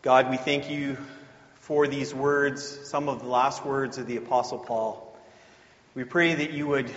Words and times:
God, 0.00 0.30
we 0.30 0.36
thank 0.36 0.70
you 0.70 0.96
for 1.56 1.88
these 1.88 2.14
words, 2.14 2.62
some 2.88 3.08
of 3.08 3.18
the 3.18 3.26
last 3.26 3.64
words 3.64 3.98
of 3.98 4.06
the 4.06 4.16
Apostle 4.16 4.60
Paul. 4.60 5.12
We 5.96 6.04
pray 6.04 6.34
that 6.36 6.52
you 6.52 6.68
would 6.68 6.88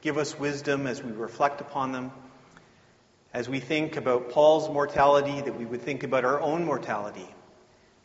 give 0.00 0.16
us 0.16 0.38
wisdom 0.38 0.86
as 0.86 1.02
we 1.02 1.12
reflect 1.12 1.60
upon 1.60 1.92
them. 1.92 2.10
As 3.34 3.50
we 3.50 3.60
think 3.60 3.98
about 3.98 4.30
Paul's 4.30 4.66
mortality, 4.70 5.42
that 5.42 5.58
we 5.58 5.66
would 5.66 5.82
think 5.82 6.04
about 6.04 6.24
our 6.24 6.40
own 6.40 6.64
mortality 6.64 7.28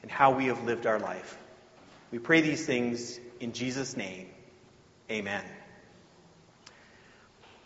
and 0.02 0.12
how 0.12 0.32
we 0.32 0.48
have 0.48 0.62
lived 0.66 0.88
our 0.88 1.00
life. 1.00 1.38
We 2.12 2.20
pray 2.20 2.42
these 2.42 2.66
things 2.66 3.22
in 3.40 3.54
Jesus' 3.54 3.96
name. 3.96 4.28
Amen. 5.10 5.46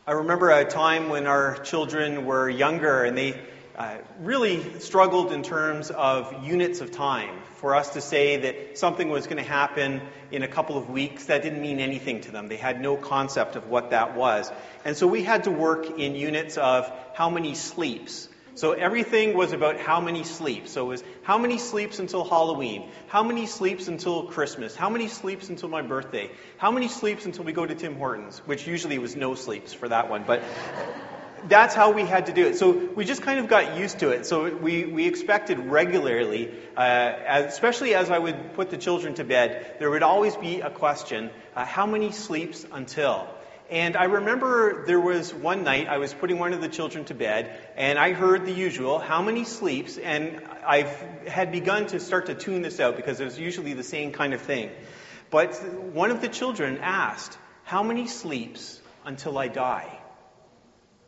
I 0.06 0.12
remember 0.12 0.52
a 0.52 0.64
time 0.64 1.10
when 1.10 1.26
our 1.26 1.58
children 1.64 2.28
were 2.28 2.48
younger 2.48 3.04
and 3.04 3.18
they 3.18 3.42
uh, 3.78 3.98
really 4.22 4.80
struggled 4.80 5.32
in 5.32 5.44
terms 5.44 5.92
of 5.92 6.44
units 6.44 6.82
of 6.82 6.92
time. 6.92 7.30
For 7.58 7.76
us 7.76 7.92
to 7.92 8.02
say 8.02 8.38
that 8.38 8.78
something 8.78 9.10
was 9.10 9.28
going 9.28 9.38
to 9.38 9.48
happen 9.48 10.02
in 10.32 10.42
a 10.42 10.48
couple 10.48 10.78
of 10.78 10.90
weeks, 10.90 11.26
that 11.26 11.44
didn't 11.44 11.62
mean 11.62 11.80
anything 11.80 12.22
to 12.22 12.32
them. 12.32 12.48
They 12.48 12.58
had 12.58 12.82
no 12.82 12.98
concept 12.98 13.56
of 13.56 13.68
what 13.68 13.92
that 13.92 14.16
was. 14.16 14.52
And 14.84 14.98
so 14.98 15.06
we 15.06 15.24
had 15.24 15.44
to 15.44 15.52
work 15.52 16.00
in 16.00 16.16
units 16.16 16.58
of 16.58 16.92
how 17.14 17.30
many 17.30 17.54
sleeps. 17.54 18.30
So 18.56 18.72
everything 18.72 19.38
was 19.38 19.54
about 19.54 19.80
how 19.80 20.02
many 20.02 20.24
sleeps. 20.24 20.72
So 20.72 20.86
it 20.86 20.90
was 20.90 21.04
how 21.22 21.38
many 21.38 21.60
sleeps 21.60 22.00
until 22.00 22.24
Halloween? 22.24 22.90
How 23.06 23.22
many 23.22 23.46
sleeps 23.46 23.88
until 23.88 24.24
Christmas? 24.24 24.76
How 24.76 24.90
many 24.90 25.08
sleeps 25.08 25.50
until 25.50 25.70
my 25.70 25.84
birthday? 25.84 26.32
How 26.58 26.72
many 26.72 26.88
sleeps 26.88 27.28
until 27.28 27.44
we 27.44 27.54
go 27.54 27.68
to 27.68 27.76
Tim 27.76 27.96
Hortons? 27.96 28.40
Which 28.40 28.66
usually 28.66 28.98
was 28.98 29.16
no 29.16 29.36
sleeps 29.36 29.74
for 29.74 29.88
that 29.90 30.10
one. 30.10 30.24
But 30.26 30.42
that's 31.48 31.76
how 31.76 31.92
we 31.92 32.04
had 32.04 32.26
to 32.28 32.34
do 32.34 32.46
it. 32.46 32.58
So 32.58 32.72
we 32.72 33.06
just 33.06 33.22
kind 33.22 33.40
of 33.40 33.48
got 33.48 33.78
used 33.78 34.00
to 34.00 34.10
it. 34.10 34.26
So 34.26 34.56
we, 34.56 34.86
we 34.86 35.08
expected 35.08 35.60
regularly, 35.60 36.54
uh, 36.76 37.14
especially 37.48 37.96
as 37.96 38.10
I 38.10 38.20
would 38.20 38.54
put 38.54 38.70
the 38.70 38.78
children 38.78 39.14
to 39.16 39.24
bed, 39.24 39.76
there 39.80 39.90
would 39.90 40.04
always 40.04 40.36
be 40.36 40.62
a 40.62 40.70
question, 40.70 41.30
uh, 41.56 41.66
how 41.66 41.86
many 41.86 42.12
sleeps 42.12 42.66
until? 42.72 43.28
And 43.70 43.98
I 43.98 44.06
remember 44.06 44.86
there 44.86 45.00
was 45.00 45.34
one 45.34 45.64
night 45.64 45.88
I 45.90 45.98
was 45.98 46.14
putting 46.14 46.40
one 46.40 46.54
of 46.54 46.62
the 46.62 46.70
children 46.70 47.04
to 47.06 47.14
bed, 47.14 47.52
and 47.76 48.00
I 48.00 48.14
heard 48.14 48.46
the 48.46 48.54
usual, 48.54 48.98
how 48.98 49.22
many 49.22 49.44
sleeps? 49.44 49.98
And 49.98 50.42
I 50.66 50.84
had 51.28 51.52
begun 51.52 51.88
to 51.88 52.00
start 52.00 52.28
to 52.28 52.34
tune 52.34 52.62
this 52.62 52.80
out 52.80 52.96
because 52.96 53.20
it 53.20 53.26
was 53.26 53.38
usually 53.38 53.74
the 53.74 53.84
same 53.84 54.14
kind 54.14 54.34
of 54.34 54.42
thing. 54.42 54.72
But 55.30 55.56
one 55.94 56.12
of 56.12 56.22
the 56.22 56.30
children 56.30 56.78
asked, 56.82 57.38
how 57.66 57.84
many 57.84 58.08
sleeps 58.08 58.82
until 59.04 59.38
I 59.38 59.50
die? 59.50 59.97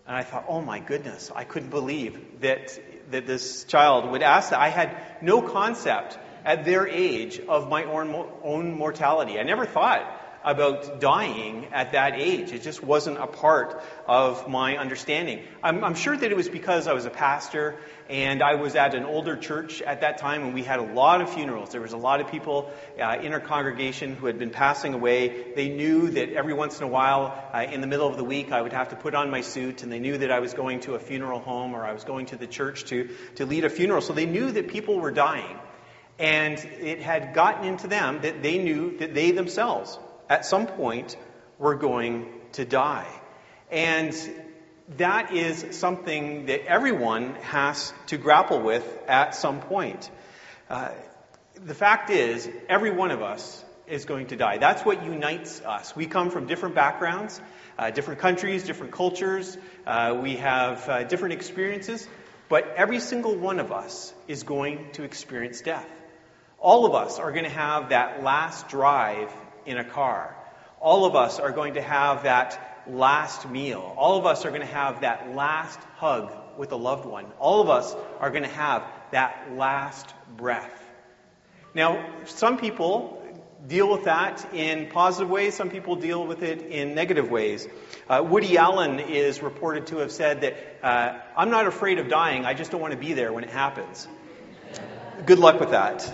And 0.09 0.17
I 0.17 0.23
thought, 0.23 0.45
oh 0.47 0.59
my 0.59 0.79
goodness, 0.79 1.31
I 1.35 1.43
couldn't 1.43 1.69
believe 1.69 2.41
that, 2.41 2.79
that 3.11 3.27
this 3.27 3.63
child 3.65 4.09
would 4.09 4.23
ask 4.23 4.49
that. 4.49 4.59
I 4.59 4.69
had 4.69 4.97
no 5.21 5.43
concept 5.43 6.17
at 6.43 6.65
their 6.65 6.87
age 6.87 7.39
of 7.39 7.69
my 7.69 7.83
own, 7.83 8.27
own 8.43 8.73
mortality. 8.73 9.37
I 9.37 9.43
never 9.43 9.67
thought 9.67 10.18
about 10.43 11.01
dying 11.01 11.67
at 11.71 11.91
that 11.91 12.13
age. 12.15 12.51
It 12.51 12.61
just 12.61 12.83
wasn't 12.83 13.17
a 13.17 13.27
part 13.27 13.81
of 14.07 14.47
my 14.47 14.77
understanding. 14.77 15.43
I'm, 15.61 15.83
I'm, 15.83 15.95
sure 15.95 16.15
that 16.15 16.31
it 16.31 16.35
was 16.35 16.47
because 16.47 16.87
I 16.87 16.93
was 16.93 17.05
a 17.05 17.09
pastor 17.09 17.77
and 18.09 18.41
I 18.41 18.55
was 18.55 18.75
at 18.75 18.95
an 18.95 19.03
older 19.03 19.35
church 19.35 19.81
at 19.81 20.01
that 20.01 20.17
time 20.17 20.43
and 20.43 20.53
we 20.53 20.63
had 20.63 20.79
a 20.79 20.93
lot 20.93 21.21
of 21.21 21.29
funerals. 21.29 21.71
There 21.71 21.81
was 21.81 21.91
a 21.91 21.97
lot 21.97 22.21
of 22.21 22.31
people 22.31 22.71
uh, 22.99 23.17
in 23.21 23.33
our 23.33 23.39
congregation 23.41 24.15
who 24.15 24.27
had 24.27 24.39
been 24.39 24.49
passing 24.49 24.93
away. 24.93 25.53
They 25.55 25.69
knew 25.69 26.09
that 26.11 26.31
every 26.31 26.53
once 26.53 26.77
in 26.77 26.83
a 26.85 26.89
while, 26.89 27.49
uh, 27.53 27.65
in 27.69 27.81
the 27.81 27.87
middle 27.87 28.07
of 28.07 28.15
the 28.15 28.23
week, 28.23 28.51
I 28.51 28.61
would 28.61 28.73
have 28.73 28.89
to 28.89 28.95
put 28.95 29.15
on 29.15 29.29
my 29.29 29.41
suit 29.41 29.83
and 29.83 29.91
they 29.91 29.99
knew 29.99 30.17
that 30.17 30.31
I 30.31 30.39
was 30.39 30.53
going 30.53 30.79
to 30.81 30.95
a 30.95 30.99
funeral 30.99 31.39
home 31.39 31.73
or 31.73 31.85
I 31.85 31.93
was 31.93 32.05
going 32.05 32.27
to 32.27 32.37
the 32.37 32.47
church 32.47 32.85
to, 32.85 33.09
to 33.35 33.45
lead 33.45 33.65
a 33.65 33.69
funeral. 33.69 34.01
So 34.01 34.13
they 34.13 34.25
knew 34.25 34.51
that 34.51 34.69
people 34.69 34.99
were 34.99 35.11
dying. 35.11 35.59
And 36.17 36.57
it 36.81 37.01
had 37.01 37.33
gotten 37.33 37.65
into 37.65 37.87
them 37.87 38.21
that 38.23 38.43
they 38.43 38.57
knew 38.57 38.97
that 38.97 39.13
they 39.13 39.31
themselves 39.31 39.97
at 40.29 40.45
some 40.45 40.67
point 40.67 41.17
we're 41.57 41.75
going 41.75 42.27
to 42.53 42.63
die. 42.63 43.07
And 43.71 44.15
that 44.97 45.33
is 45.33 45.77
something 45.77 46.45
that 46.45 46.65
everyone 46.65 47.35
has 47.35 47.93
to 48.07 48.17
grapple 48.17 48.61
with 48.61 48.85
at 49.07 49.35
some 49.35 49.59
point. 49.59 50.09
Uh, 50.69 50.89
the 51.65 51.75
fact 51.75 52.09
is, 52.09 52.49
every 52.67 52.91
one 52.91 53.11
of 53.11 53.21
us 53.21 53.63
is 53.87 54.05
going 54.05 54.27
to 54.27 54.35
die. 54.35 54.57
That's 54.57 54.83
what 54.85 55.03
unites 55.03 55.61
us. 55.61 55.95
We 55.95 56.05
come 56.05 56.29
from 56.29 56.47
different 56.47 56.75
backgrounds, 56.75 57.41
uh, 57.77 57.89
different 57.91 58.19
countries, 58.19 58.63
different 58.63 58.93
cultures. 58.93 59.57
Uh, 59.85 60.19
we 60.21 60.37
have 60.37 60.87
uh, 60.87 61.03
different 61.03 61.33
experiences, 61.33 62.07
but 62.47 62.73
every 62.75 62.99
single 62.99 63.35
one 63.35 63.59
of 63.59 63.71
us 63.71 64.13
is 64.27 64.43
going 64.43 64.91
to 64.93 65.03
experience 65.03 65.61
death. 65.61 65.87
All 66.59 66.85
of 66.85 66.93
us 66.93 67.19
are 67.19 67.31
going 67.31 67.45
to 67.45 67.49
have 67.49 67.89
that 67.89 68.23
last 68.23 68.69
drive 68.69 69.31
in 69.69 69.77
a 69.77 69.83
car. 69.83 70.35
All 70.81 71.05
of 71.05 71.15
us 71.15 71.39
are 71.39 71.51
going 71.51 71.75
to 71.75 71.81
have 71.81 72.23
that 72.23 72.83
last 72.87 73.47
meal. 73.47 73.93
All 73.97 74.17
of 74.17 74.25
us 74.25 74.45
are 74.45 74.49
going 74.49 74.61
to 74.61 74.73
have 74.73 75.01
that 75.01 75.35
last 75.35 75.79
hug 75.97 76.31
with 76.57 76.71
a 76.71 76.75
loved 76.75 77.05
one. 77.05 77.25
All 77.39 77.61
of 77.61 77.69
us 77.69 77.95
are 78.19 78.31
going 78.31 78.43
to 78.43 78.49
have 78.49 78.83
that 79.11 79.53
last 79.55 80.11
breath. 80.35 80.73
Now, 81.75 82.03
some 82.25 82.57
people 82.57 83.15
deal 83.67 83.91
with 83.91 84.05
that 84.05 84.53
in 84.53 84.87
positive 84.87 85.29
ways, 85.29 85.53
some 85.53 85.69
people 85.69 85.97
deal 85.97 86.25
with 86.25 86.41
it 86.41 86.61
in 86.61 86.95
negative 86.95 87.29
ways. 87.29 87.67
Uh, 88.09 88.25
Woody 88.27 88.57
Allen 88.57 88.99
is 88.99 89.43
reported 89.43 89.87
to 89.87 89.97
have 89.97 90.11
said 90.11 90.41
that, 90.41 90.55
uh, 90.81 91.19
I'm 91.37 91.51
not 91.51 91.67
afraid 91.67 91.99
of 91.99 92.09
dying, 92.09 92.45
I 92.45 92.53
just 92.53 92.71
don't 92.71 92.81
want 92.81 92.93
to 92.93 92.99
be 92.99 93.13
there 93.13 93.31
when 93.31 93.43
it 93.43 93.51
happens. 93.51 94.07
Good 95.25 95.39
luck 95.39 95.59
with 95.59 95.71
that. 95.71 96.11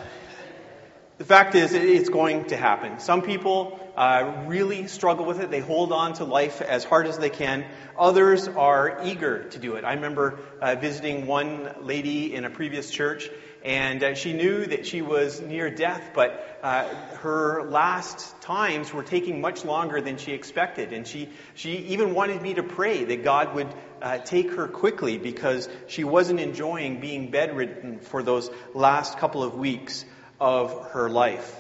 The 1.17 1.23
fact 1.23 1.55
is, 1.55 1.73
it's 1.73 2.09
going 2.09 2.47
to 2.47 2.57
happen. 2.57 2.99
Some 2.99 3.21
people 3.21 3.79
uh, 3.95 4.43
really 4.47 4.87
struggle 4.87 5.23
with 5.23 5.39
it. 5.39 5.49
They 5.49 5.61
hold 5.61 5.93
on 5.93 6.11
to 6.15 6.25
life 6.25 6.61
as 6.61 6.83
hard 6.83 7.07
as 7.07 7.17
they 7.17 7.29
can. 7.29 7.63
Others 7.97 8.49
are 8.49 8.99
eager 9.05 9.45
to 9.45 9.59
do 9.59 9.75
it. 9.75 9.85
I 9.85 9.93
remember 9.93 10.39
uh, 10.59 10.75
visiting 10.75 11.25
one 11.25 11.73
lady 11.83 12.35
in 12.35 12.43
a 12.43 12.49
previous 12.49 12.91
church, 12.91 13.29
and 13.63 14.03
uh, 14.03 14.13
she 14.15 14.33
knew 14.33 14.65
that 14.65 14.85
she 14.85 15.01
was 15.01 15.39
near 15.39 15.69
death, 15.69 16.11
but 16.13 16.59
uh, 16.61 16.83
her 17.21 17.63
last 17.63 18.41
times 18.41 18.91
were 18.91 19.03
taking 19.03 19.39
much 19.39 19.63
longer 19.63 20.01
than 20.01 20.17
she 20.17 20.33
expected. 20.33 20.91
And 20.91 21.07
she, 21.07 21.29
she 21.53 21.77
even 21.77 22.13
wanted 22.13 22.41
me 22.41 22.55
to 22.55 22.63
pray 22.63 23.05
that 23.05 23.23
God 23.23 23.55
would 23.55 23.73
uh, 24.01 24.17
take 24.17 24.51
her 24.51 24.67
quickly 24.67 25.17
because 25.17 25.69
she 25.87 26.03
wasn't 26.03 26.41
enjoying 26.41 26.99
being 26.99 27.31
bedridden 27.31 27.99
for 28.01 28.21
those 28.21 28.49
last 28.73 29.17
couple 29.17 29.43
of 29.43 29.55
weeks 29.55 30.03
of 30.40 30.91
her 30.91 31.09
life. 31.09 31.56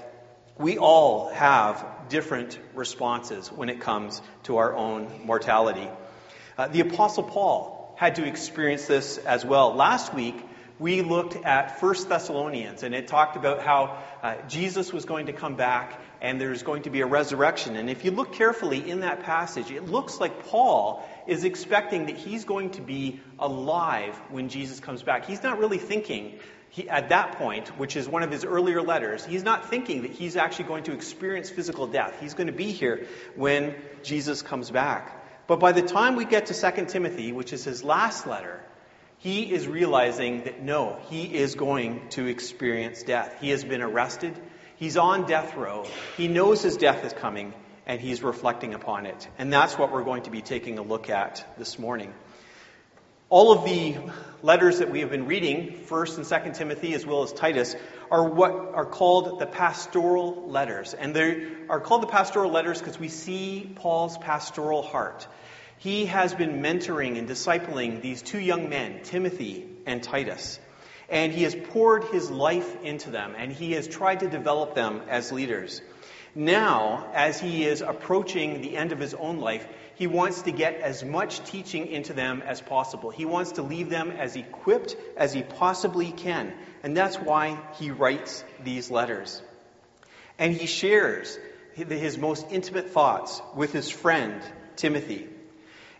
We 0.57 0.77
all 0.77 1.29
have 1.29 1.85
different 2.09 2.57
responses 2.73 3.51
when 3.51 3.69
it 3.69 3.81
comes 3.81 4.21
to 4.43 4.57
our 4.57 4.75
own 4.75 5.25
mortality. 5.25 5.87
Uh, 6.57 6.67
the 6.67 6.81
Apostle 6.81 7.23
Paul 7.23 7.95
had 7.97 8.15
to 8.15 8.25
experience 8.25 8.87
this 8.87 9.17
as 9.17 9.45
well. 9.45 9.73
Last 9.73 10.13
week, 10.13 10.35
we 10.77 11.01
looked 11.01 11.35
at 11.45 11.81
1 11.81 11.95
Thessalonians, 12.09 12.83
and 12.83 12.93
it 12.93 13.07
talked 13.07 13.37
about 13.37 13.61
how 13.61 14.03
uh, 14.21 14.35
Jesus 14.47 14.91
was 14.91 15.05
going 15.05 15.27
to 15.27 15.33
come 15.33 15.55
back 15.55 16.01
and 16.21 16.41
there's 16.41 16.63
going 16.63 16.83
to 16.83 16.89
be 16.89 17.01
a 17.01 17.05
resurrection. 17.05 17.75
And 17.75 17.89
if 17.89 18.03
you 18.03 18.11
look 18.11 18.33
carefully 18.33 18.89
in 18.89 19.01
that 19.01 19.23
passage, 19.23 19.71
it 19.71 19.85
looks 19.85 20.19
like 20.19 20.47
Paul 20.47 21.07
is 21.27 21.43
expecting 21.43 22.07
that 22.07 22.17
he's 22.17 22.45
going 22.45 22.71
to 22.71 22.81
be 22.81 23.21
alive 23.37 24.19
when 24.29 24.49
Jesus 24.49 24.79
comes 24.79 25.03
back. 25.03 25.25
He's 25.25 25.43
not 25.43 25.59
really 25.59 25.77
thinking 25.77 26.39
he, 26.69 26.89
at 26.89 27.09
that 27.09 27.33
point, 27.37 27.69
which 27.77 27.95
is 27.95 28.09
one 28.09 28.23
of 28.23 28.31
his 28.31 28.43
earlier 28.43 28.81
letters, 28.81 29.25
he's 29.25 29.43
not 29.43 29.69
thinking 29.69 30.01
that 30.01 30.11
he's 30.11 30.35
actually 30.35 30.65
going 30.65 30.83
to 30.85 30.93
experience 30.93 31.49
physical 31.49 31.87
death. 31.87 32.17
He's 32.19 32.33
going 32.33 32.47
to 32.47 32.53
be 32.53 32.71
here 32.71 33.07
when 33.35 33.75
Jesus 34.03 34.41
comes 34.41 34.71
back. 34.71 35.47
But 35.47 35.59
by 35.59 35.71
the 35.71 35.83
time 35.83 36.15
we 36.15 36.25
get 36.25 36.47
to 36.47 36.53
2 36.53 36.85
Timothy, 36.87 37.31
which 37.31 37.53
is 37.53 37.63
his 37.63 37.83
last 37.83 38.27
letter, 38.27 38.61
he 39.19 39.51
is 39.51 39.67
realizing 39.67 40.43
that 40.43 40.61
no, 40.61 40.97
he 41.09 41.23
is 41.23 41.55
going 41.55 42.09
to 42.09 42.27
experience 42.27 43.03
death. 43.03 43.35
He 43.41 43.49
has 43.49 43.63
been 43.63 43.81
arrested. 43.81 44.39
He's 44.77 44.97
on 44.97 45.25
death 45.25 45.55
row. 45.55 45.85
He 46.17 46.27
knows 46.27 46.61
his 46.61 46.77
death 46.77 47.03
is 47.05 47.13
coming, 47.13 47.53
and 47.85 47.99
he's 47.99 48.21
reflecting 48.21 48.73
upon 48.73 49.05
it. 49.05 49.27
And 49.37 49.51
that's 49.51 49.77
what 49.77 49.91
we're 49.91 50.03
going 50.03 50.23
to 50.23 50.31
be 50.31 50.41
taking 50.41 50.77
a 50.79 50.81
look 50.81 51.09
at 51.09 51.45
this 51.57 51.79
morning. 51.79 52.13
All 53.29 53.51
of 53.51 53.65
the 53.65 53.95
letters 54.43 54.79
that 54.79 54.91
we 54.91 54.99
have 54.99 55.09
been 55.09 55.25
reading, 55.25 55.85
1st 55.87 56.17
and 56.17 56.25
2nd 56.25 56.57
Timothy 56.57 56.93
as 56.93 57.05
well 57.05 57.23
as 57.23 57.33
Titus, 57.33 57.75
are 58.11 58.29
what 58.29 58.51
are 58.51 58.85
called 58.85 59.39
the 59.39 59.47
pastoral 59.47 60.47
letters. 60.47 60.93
And 60.93 61.15
they 61.15 61.47
are 61.67 61.79
called 61.79 62.03
the 62.03 62.07
pastoral 62.07 62.51
letters 62.51 62.79
because 62.79 62.99
we 62.99 63.07
see 63.07 63.71
Paul's 63.75 64.17
pastoral 64.19 64.83
heart. 64.83 65.27
He 65.77 66.05
has 66.05 66.33
been 66.33 66.61
mentoring 66.61 67.17
and 67.17 67.27
discipling 67.27 68.01
these 68.01 68.21
two 68.21 68.39
young 68.39 68.69
men, 68.69 69.01
Timothy 69.03 69.67
and 69.85 70.01
Titus. 70.01 70.59
And 71.09 71.31
he 71.31 71.43
has 71.43 71.55
poured 71.55 72.05
his 72.05 72.31
life 72.31 72.81
into 72.81 73.11
them, 73.11 73.35
and 73.37 73.51
he 73.51 73.73
has 73.73 73.87
tried 73.87 74.21
to 74.21 74.27
develop 74.27 74.73
them 74.73 75.01
as 75.09 75.31
leaders. 75.31 75.81
Now, 76.33 77.09
as 77.13 77.39
he 77.39 77.63
is 77.63 77.81
approaching 77.81 78.61
the 78.61 78.75
end 78.75 78.91
of 78.91 78.99
his 78.99 79.13
own 79.13 79.39
life, 79.39 79.67
he 79.95 80.07
wants 80.07 80.41
to 80.41 80.51
get 80.51 80.81
as 80.81 81.03
much 81.03 81.43
teaching 81.45 81.87
into 81.87 82.13
them 82.13 82.41
as 82.45 82.59
possible. 82.59 83.09
He 83.09 83.25
wants 83.25 83.53
to 83.53 83.61
leave 83.61 83.89
them 83.89 84.11
as 84.11 84.35
equipped 84.35 84.97
as 85.15 85.33
he 85.33 85.43
possibly 85.43 86.11
can. 86.11 86.53
And 86.83 86.97
that's 86.97 87.15
why 87.15 87.57
he 87.79 87.91
writes 87.91 88.43
these 88.63 88.91
letters. 88.91 89.41
And 90.37 90.53
he 90.53 90.67
shares 90.67 91.39
his 91.75 92.17
most 92.17 92.47
intimate 92.51 92.89
thoughts 92.89 93.41
with 93.55 93.71
his 93.71 93.89
friend, 93.89 94.41
Timothy. 94.75 95.29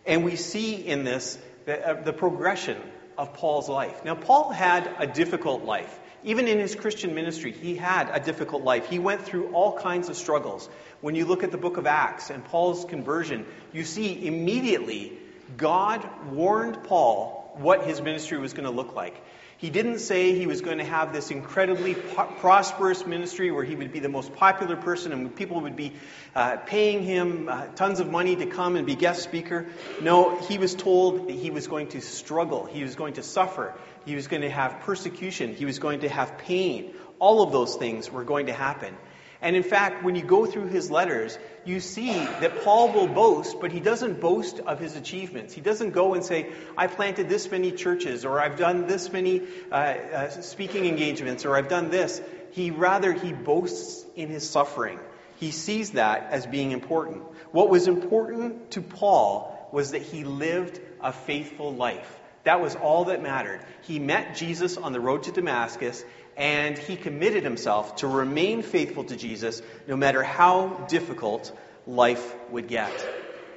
And 0.06 0.24
we 0.24 0.36
see 0.36 0.74
in 0.74 1.04
this 1.04 1.38
the, 1.64 1.88
uh, 1.88 2.02
the 2.02 2.12
progression 2.12 2.78
of 3.18 3.34
Paul's 3.34 3.68
life. 3.68 4.04
Now, 4.04 4.14
Paul 4.14 4.50
had 4.50 4.90
a 4.98 5.06
difficult 5.06 5.64
life. 5.64 5.98
Even 6.22 6.48
in 6.48 6.58
his 6.58 6.74
Christian 6.74 7.14
ministry, 7.14 7.52
he 7.52 7.76
had 7.76 8.10
a 8.12 8.20
difficult 8.20 8.62
life. 8.62 8.86
He 8.86 8.98
went 8.98 9.22
through 9.22 9.52
all 9.52 9.78
kinds 9.78 10.08
of 10.08 10.16
struggles. 10.16 10.68
When 11.00 11.14
you 11.14 11.24
look 11.24 11.44
at 11.44 11.50
the 11.50 11.58
book 11.58 11.76
of 11.76 11.86
Acts 11.86 12.30
and 12.30 12.44
Paul's 12.44 12.84
conversion, 12.84 13.46
you 13.72 13.84
see 13.84 14.26
immediately 14.26 15.12
God 15.56 16.08
warned 16.30 16.82
Paul 16.84 17.54
what 17.58 17.84
his 17.84 18.00
ministry 18.02 18.38
was 18.38 18.52
going 18.52 18.64
to 18.64 18.70
look 18.70 18.94
like. 18.94 19.22
He 19.58 19.70
didn't 19.70 20.00
say 20.00 20.38
he 20.38 20.46
was 20.46 20.60
going 20.60 20.78
to 20.78 20.84
have 20.84 21.14
this 21.14 21.30
incredibly 21.30 21.94
po- 21.94 22.26
prosperous 22.40 23.06
ministry 23.06 23.50
where 23.50 23.64
he 23.64 23.74
would 23.74 23.90
be 23.90 24.00
the 24.00 24.08
most 24.08 24.34
popular 24.34 24.76
person 24.76 25.12
and 25.12 25.34
people 25.34 25.60
would 25.62 25.76
be 25.76 25.94
uh, 26.34 26.58
paying 26.58 27.02
him 27.02 27.48
uh, 27.48 27.66
tons 27.68 28.00
of 28.00 28.10
money 28.10 28.36
to 28.36 28.46
come 28.46 28.76
and 28.76 28.86
be 28.86 28.94
guest 28.94 29.22
speaker. 29.22 29.66
No, 30.02 30.38
he 30.40 30.58
was 30.58 30.74
told 30.74 31.28
that 31.28 31.32
he 31.32 31.50
was 31.50 31.68
going 31.68 31.88
to 31.88 32.02
struggle. 32.02 32.66
He 32.66 32.82
was 32.82 32.96
going 32.96 33.14
to 33.14 33.22
suffer. 33.22 33.74
He 34.04 34.14
was 34.14 34.28
going 34.28 34.42
to 34.42 34.50
have 34.50 34.80
persecution. 34.80 35.54
He 35.54 35.64
was 35.64 35.78
going 35.78 36.00
to 36.00 36.08
have 36.10 36.36
pain. 36.36 36.94
All 37.18 37.42
of 37.42 37.50
those 37.50 37.76
things 37.76 38.10
were 38.10 38.24
going 38.24 38.46
to 38.46 38.52
happen. 38.52 38.94
And 39.42 39.54
in 39.54 39.62
fact, 39.62 40.02
when 40.02 40.14
you 40.14 40.22
go 40.22 40.46
through 40.46 40.68
his 40.68 40.90
letters, 40.90 41.38
you 41.64 41.80
see 41.80 42.12
that 42.12 42.62
Paul 42.62 42.92
will 42.92 43.06
boast, 43.08 43.60
but 43.60 43.70
he 43.70 43.80
doesn't 43.80 44.20
boast 44.20 44.60
of 44.60 44.80
his 44.80 44.96
achievements. 44.96 45.52
He 45.52 45.60
doesn't 45.60 45.90
go 45.90 46.14
and 46.14 46.24
say, 46.24 46.52
I 46.76 46.86
planted 46.86 47.28
this 47.28 47.50
many 47.50 47.72
churches, 47.72 48.24
or 48.24 48.40
I've 48.40 48.56
done 48.56 48.86
this 48.86 49.12
many 49.12 49.42
uh, 49.70 49.74
uh, 49.74 50.30
speaking 50.30 50.86
engagements, 50.86 51.44
or 51.44 51.56
I've 51.56 51.68
done 51.68 51.90
this. 51.90 52.22
He 52.52 52.70
rather, 52.70 53.12
he 53.12 53.32
boasts 53.32 54.04
in 54.14 54.28
his 54.28 54.48
suffering. 54.48 54.98
He 55.36 55.50
sees 55.50 55.92
that 55.92 56.28
as 56.30 56.46
being 56.46 56.72
important. 56.72 57.22
What 57.52 57.68
was 57.68 57.88
important 57.88 58.70
to 58.72 58.80
Paul 58.80 59.68
was 59.72 59.90
that 59.90 60.02
he 60.02 60.24
lived 60.24 60.80
a 61.02 61.12
faithful 61.12 61.74
life. 61.74 62.10
That 62.44 62.60
was 62.60 62.76
all 62.76 63.06
that 63.06 63.22
mattered. 63.22 63.60
He 63.82 63.98
met 63.98 64.36
Jesus 64.36 64.76
on 64.76 64.92
the 64.92 65.00
road 65.00 65.24
to 65.24 65.32
Damascus, 65.32 66.04
and 66.36 66.76
he 66.76 66.96
committed 66.96 67.44
himself 67.44 67.96
to 67.96 68.06
remain 68.06 68.62
faithful 68.62 69.04
to 69.04 69.16
Jesus 69.16 69.62
no 69.86 69.96
matter 69.96 70.22
how 70.22 70.86
difficult 70.88 71.56
life 71.86 72.34
would 72.50 72.68
get. 72.68 72.92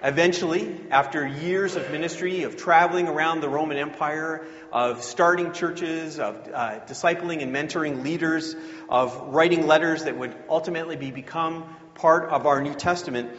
Eventually, 0.01 0.79
after 0.91 1.27
years 1.27 1.75
of 1.75 1.91
ministry, 1.91 2.43
of 2.43 2.55
traveling 2.55 3.09
around 3.09 3.41
the 3.41 3.49
Roman 3.49 3.77
Empire, 3.77 4.45
of 4.71 5.03
starting 5.03 5.51
churches, 5.51 6.19
of 6.19 6.49
uh, 6.53 6.79
discipling 6.87 7.43
and 7.43 7.53
mentoring 7.53 8.01
leaders, 8.01 8.55
of 8.87 9.33
writing 9.33 9.67
letters 9.67 10.05
that 10.05 10.17
would 10.17 10.33
ultimately 10.47 10.95
be 10.95 11.11
become 11.11 11.75
part 11.95 12.29
of 12.29 12.45
our 12.45 12.61
New 12.61 12.73
Testament, 12.73 13.29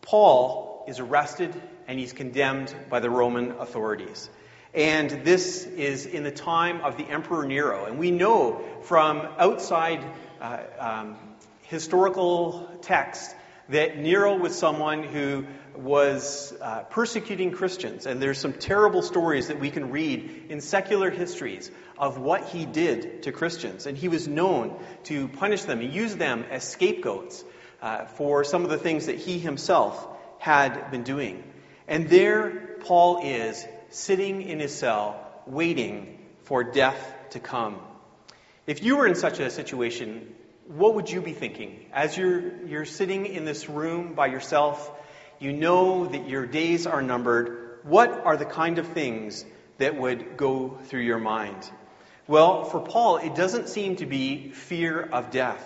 Paul 0.00 0.86
is 0.88 1.00
arrested 1.00 1.54
and 1.86 1.98
he's 1.98 2.14
condemned 2.14 2.74
by 2.88 3.00
the 3.00 3.10
Roman 3.10 3.50
authorities. 3.52 4.30
And 4.78 5.24
this 5.24 5.64
is 5.64 6.06
in 6.06 6.22
the 6.22 6.30
time 6.30 6.82
of 6.82 6.96
the 6.96 7.02
Emperor 7.02 7.44
Nero. 7.44 7.86
And 7.86 7.98
we 7.98 8.12
know 8.12 8.64
from 8.82 9.26
outside 9.36 10.04
uh, 10.40 10.58
um, 10.78 11.16
historical 11.62 12.70
text 12.80 13.34
that 13.70 13.98
Nero 13.98 14.36
was 14.38 14.56
someone 14.56 15.02
who 15.02 15.46
was 15.74 16.56
uh, 16.60 16.84
persecuting 16.84 17.50
Christians. 17.50 18.06
And 18.06 18.22
there's 18.22 18.38
some 18.38 18.52
terrible 18.52 19.02
stories 19.02 19.48
that 19.48 19.58
we 19.58 19.70
can 19.70 19.90
read 19.90 20.44
in 20.48 20.60
secular 20.60 21.10
histories 21.10 21.72
of 21.98 22.18
what 22.18 22.44
he 22.44 22.64
did 22.64 23.24
to 23.24 23.32
Christians. 23.32 23.84
And 23.86 23.98
he 23.98 24.06
was 24.06 24.28
known 24.28 24.78
to 25.04 25.26
punish 25.26 25.62
them 25.62 25.80
and 25.80 25.92
use 25.92 26.14
them 26.14 26.44
as 26.52 26.62
scapegoats 26.62 27.44
uh, 27.82 28.04
for 28.04 28.44
some 28.44 28.62
of 28.62 28.70
the 28.70 28.78
things 28.78 29.06
that 29.06 29.16
he 29.16 29.40
himself 29.40 30.06
had 30.38 30.92
been 30.92 31.02
doing. 31.02 31.42
And 31.88 32.08
there 32.08 32.67
Paul 32.80 33.20
is 33.22 33.66
sitting 33.90 34.42
in 34.42 34.60
his 34.60 34.74
cell, 34.74 35.20
waiting 35.46 36.18
for 36.44 36.64
death 36.64 37.14
to 37.30 37.40
come. 37.40 37.78
If 38.66 38.82
you 38.82 38.96
were 38.96 39.06
in 39.06 39.14
such 39.14 39.40
a 39.40 39.50
situation, 39.50 40.34
what 40.66 40.94
would 40.94 41.10
you 41.10 41.20
be 41.22 41.32
thinking? 41.32 41.86
As 41.92 42.16
you're, 42.16 42.66
you're 42.66 42.84
sitting 42.84 43.26
in 43.26 43.44
this 43.44 43.68
room 43.68 44.14
by 44.14 44.26
yourself, 44.26 44.90
you 45.38 45.52
know 45.52 46.06
that 46.06 46.28
your 46.28 46.46
days 46.46 46.86
are 46.86 47.00
numbered. 47.00 47.78
What 47.84 48.10
are 48.10 48.36
the 48.36 48.44
kind 48.44 48.78
of 48.78 48.88
things 48.88 49.44
that 49.78 49.96
would 49.96 50.36
go 50.36 50.78
through 50.84 51.02
your 51.02 51.18
mind? 51.18 51.70
Well, 52.26 52.64
for 52.64 52.80
Paul, 52.80 53.16
it 53.18 53.34
doesn't 53.34 53.68
seem 53.68 53.96
to 53.96 54.06
be 54.06 54.50
fear 54.50 55.00
of 55.00 55.30
death. 55.30 55.64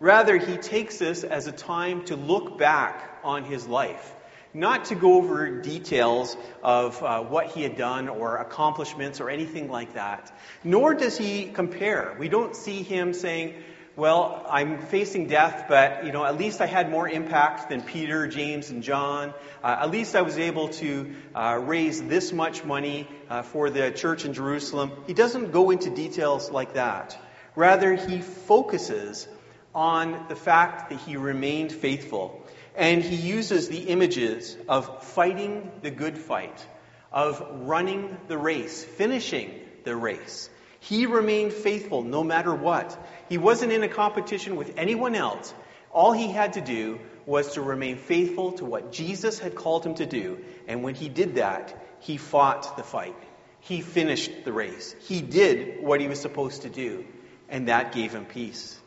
Rather, 0.00 0.36
he 0.36 0.58
takes 0.58 0.98
this 0.98 1.24
as 1.24 1.46
a 1.46 1.52
time 1.52 2.04
to 2.06 2.16
look 2.16 2.58
back 2.58 3.20
on 3.24 3.44
his 3.44 3.66
life 3.66 4.14
not 4.54 4.86
to 4.86 4.94
go 4.94 5.14
over 5.14 5.60
details 5.60 6.36
of 6.62 7.02
uh, 7.02 7.20
what 7.22 7.48
he 7.48 7.62
had 7.62 7.76
done 7.76 8.08
or 8.08 8.36
accomplishments 8.36 9.20
or 9.20 9.28
anything 9.28 9.68
like 9.68 9.94
that. 9.94 10.32
Nor 10.62 10.94
does 10.94 11.18
he 11.18 11.46
compare. 11.46 12.16
We 12.18 12.28
don't 12.28 12.54
see 12.54 12.82
him 12.84 13.12
saying, 13.12 13.54
well, 13.96 14.44
I'm 14.48 14.78
facing 14.78 15.28
death, 15.28 15.66
but 15.68 16.04
you 16.04 16.12
know, 16.12 16.24
at 16.24 16.36
least 16.38 16.60
I 16.60 16.66
had 16.66 16.90
more 16.90 17.08
impact 17.08 17.68
than 17.68 17.82
Peter, 17.82 18.26
James, 18.26 18.70
and 18.70 18.82
John. 18.82 19.34
Uh, 19.62 19.76
at 19.80 19.90
least 19.90 20.16
I 20.16 20.22
was 20.22 20.38
able 20.38 20.68
to 20.68 21.14
uh, 21.34 21.60
raise 21.62 22.02
this 22.02 22.32
much 22.32 22.64
money 22.64 23.08
uh, 23.28 23.42
for 23.42 23.70
the 23.70 23.90
church 23.90 24.24
in 24.24 24.34
Jerusalem. 24.34 24.92
He 25.06 25.14
doesn't 25.14 25.52
go 25.52 25.70
into 25.70 25.90
details 25.90 26.50
like 26.50 26.74
that. 26.74 27.18
Rather, 27.56 27.94
he 27.94 28.20
focuses 28.20 29.28
on 29.74 30.26
the 30.28 30.36
fact 30.36 30.90
that 30.90 31.00
he 31.00 31.16
remained 31.16 31.72
faithful 31.72 32.43
and 32.74 33.02
he 33.02 33.16
uses 33.16 33.68
the 33.68 33.88
images 33.88 34.56
of 34.68 35.04
fighting 35.04 35.70
the 35.82 35.90
good 35.90 36.18
fight, 36.18 36.66
of 37.12 37.46
running 37.66 38.16
the 38.28 38.38
race, 38.38 38.84
finishing 38.84 39.52
the 39.84 39.94
race. 39.94 40.50
He 40.80 41.06
remained 41.06 41.52
faithful 41.52 42.02
no 42.02 42.22
matter 42.24 42.54
what. 42.54 42.98
He 43.28 43.38
wasn't 43.38 43.72
in 43.72 43.82
a 43.82 43.88
competition 43.88 44.56
with 44.56 44.74
anyone 44.76 45.14
else. 45.14 45.54
All 45.92 46.12
he 46.12 46.30
had 46.30 46.54
to 46.54 46.60
do 46.60 46.98
was 47.26 47.54
to 47.54 47.62
remain 47.62 47.96
faithful 47.96 48.52
to 48.52 48.64
what 48.64 48.92
Jesus 48.92 49.38
had 49.38 49.54
called 49.54 49.86
him 49.86 49.94
to 49.94 50.06
do. 50.06 50.44
And 50.68 50.82
when 50.82 50.94
he 50.94 51.08
did 51.08 51.36
that, 51.36 51.74
he 52.00 52.16
fought 52.18 52.76
the 52.76 52.82
fight. 52.82 53.16
He 53.60 53.80
finished 53.80 54.44
the 54.44 54.52
race. 54.52 54.94
He 55.06 55.22
did 55.22 55.82
what 55.82 56.00
he 56.00 56.08
was 56.08 56.20
supposed 56.20 56.62
to 56.62 56.68
do. 56.68 57.06
And 57.48 57.68
that 57.68 57.92
gave 57.92 58.12
him 58.12 58.26
peace. 58.26 58.78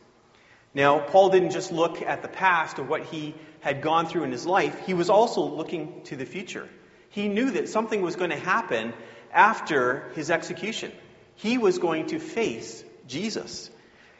Now, 0.75 0.99
Paul 0.99 1.29
didn't 1.29 1.51
just 1.51 1.71
look 1.71 2.03
at 2.03 2.21
the 2.21 2.27
past 2.27 2.77
of 2.77 2.87
what 2.87 3.05
he 3.05 3.33
had 3.59 3.81
gone 3.81 4.07
through 4.07 4.23
in 4.23 4.31
his 4.31 4.45
life, 4.45 4.85
he 4.85 4.93
was 4.93 5.09
also 5.09 5.41
looking 5.41 6.01
to 6.05 6.15
the 6.15 6.25
future. 6.25 6.67
He 7.09 7.27
knew 7.27 7.51
that 7.51 7.69
something 7.69 8.01
was 8.01 8.15
going 8.15 8.29
to 8.29 8.39
happen 8.39 8.93
after 9.33 10.11
his 10.15 10.29
execution. 10.31 10.91
He 11.35 11.57
was 11.57 11.77
going 11.77 12.07
to 12.07 12.19
face 12.19 12.83
Jesus. 13.07 13.69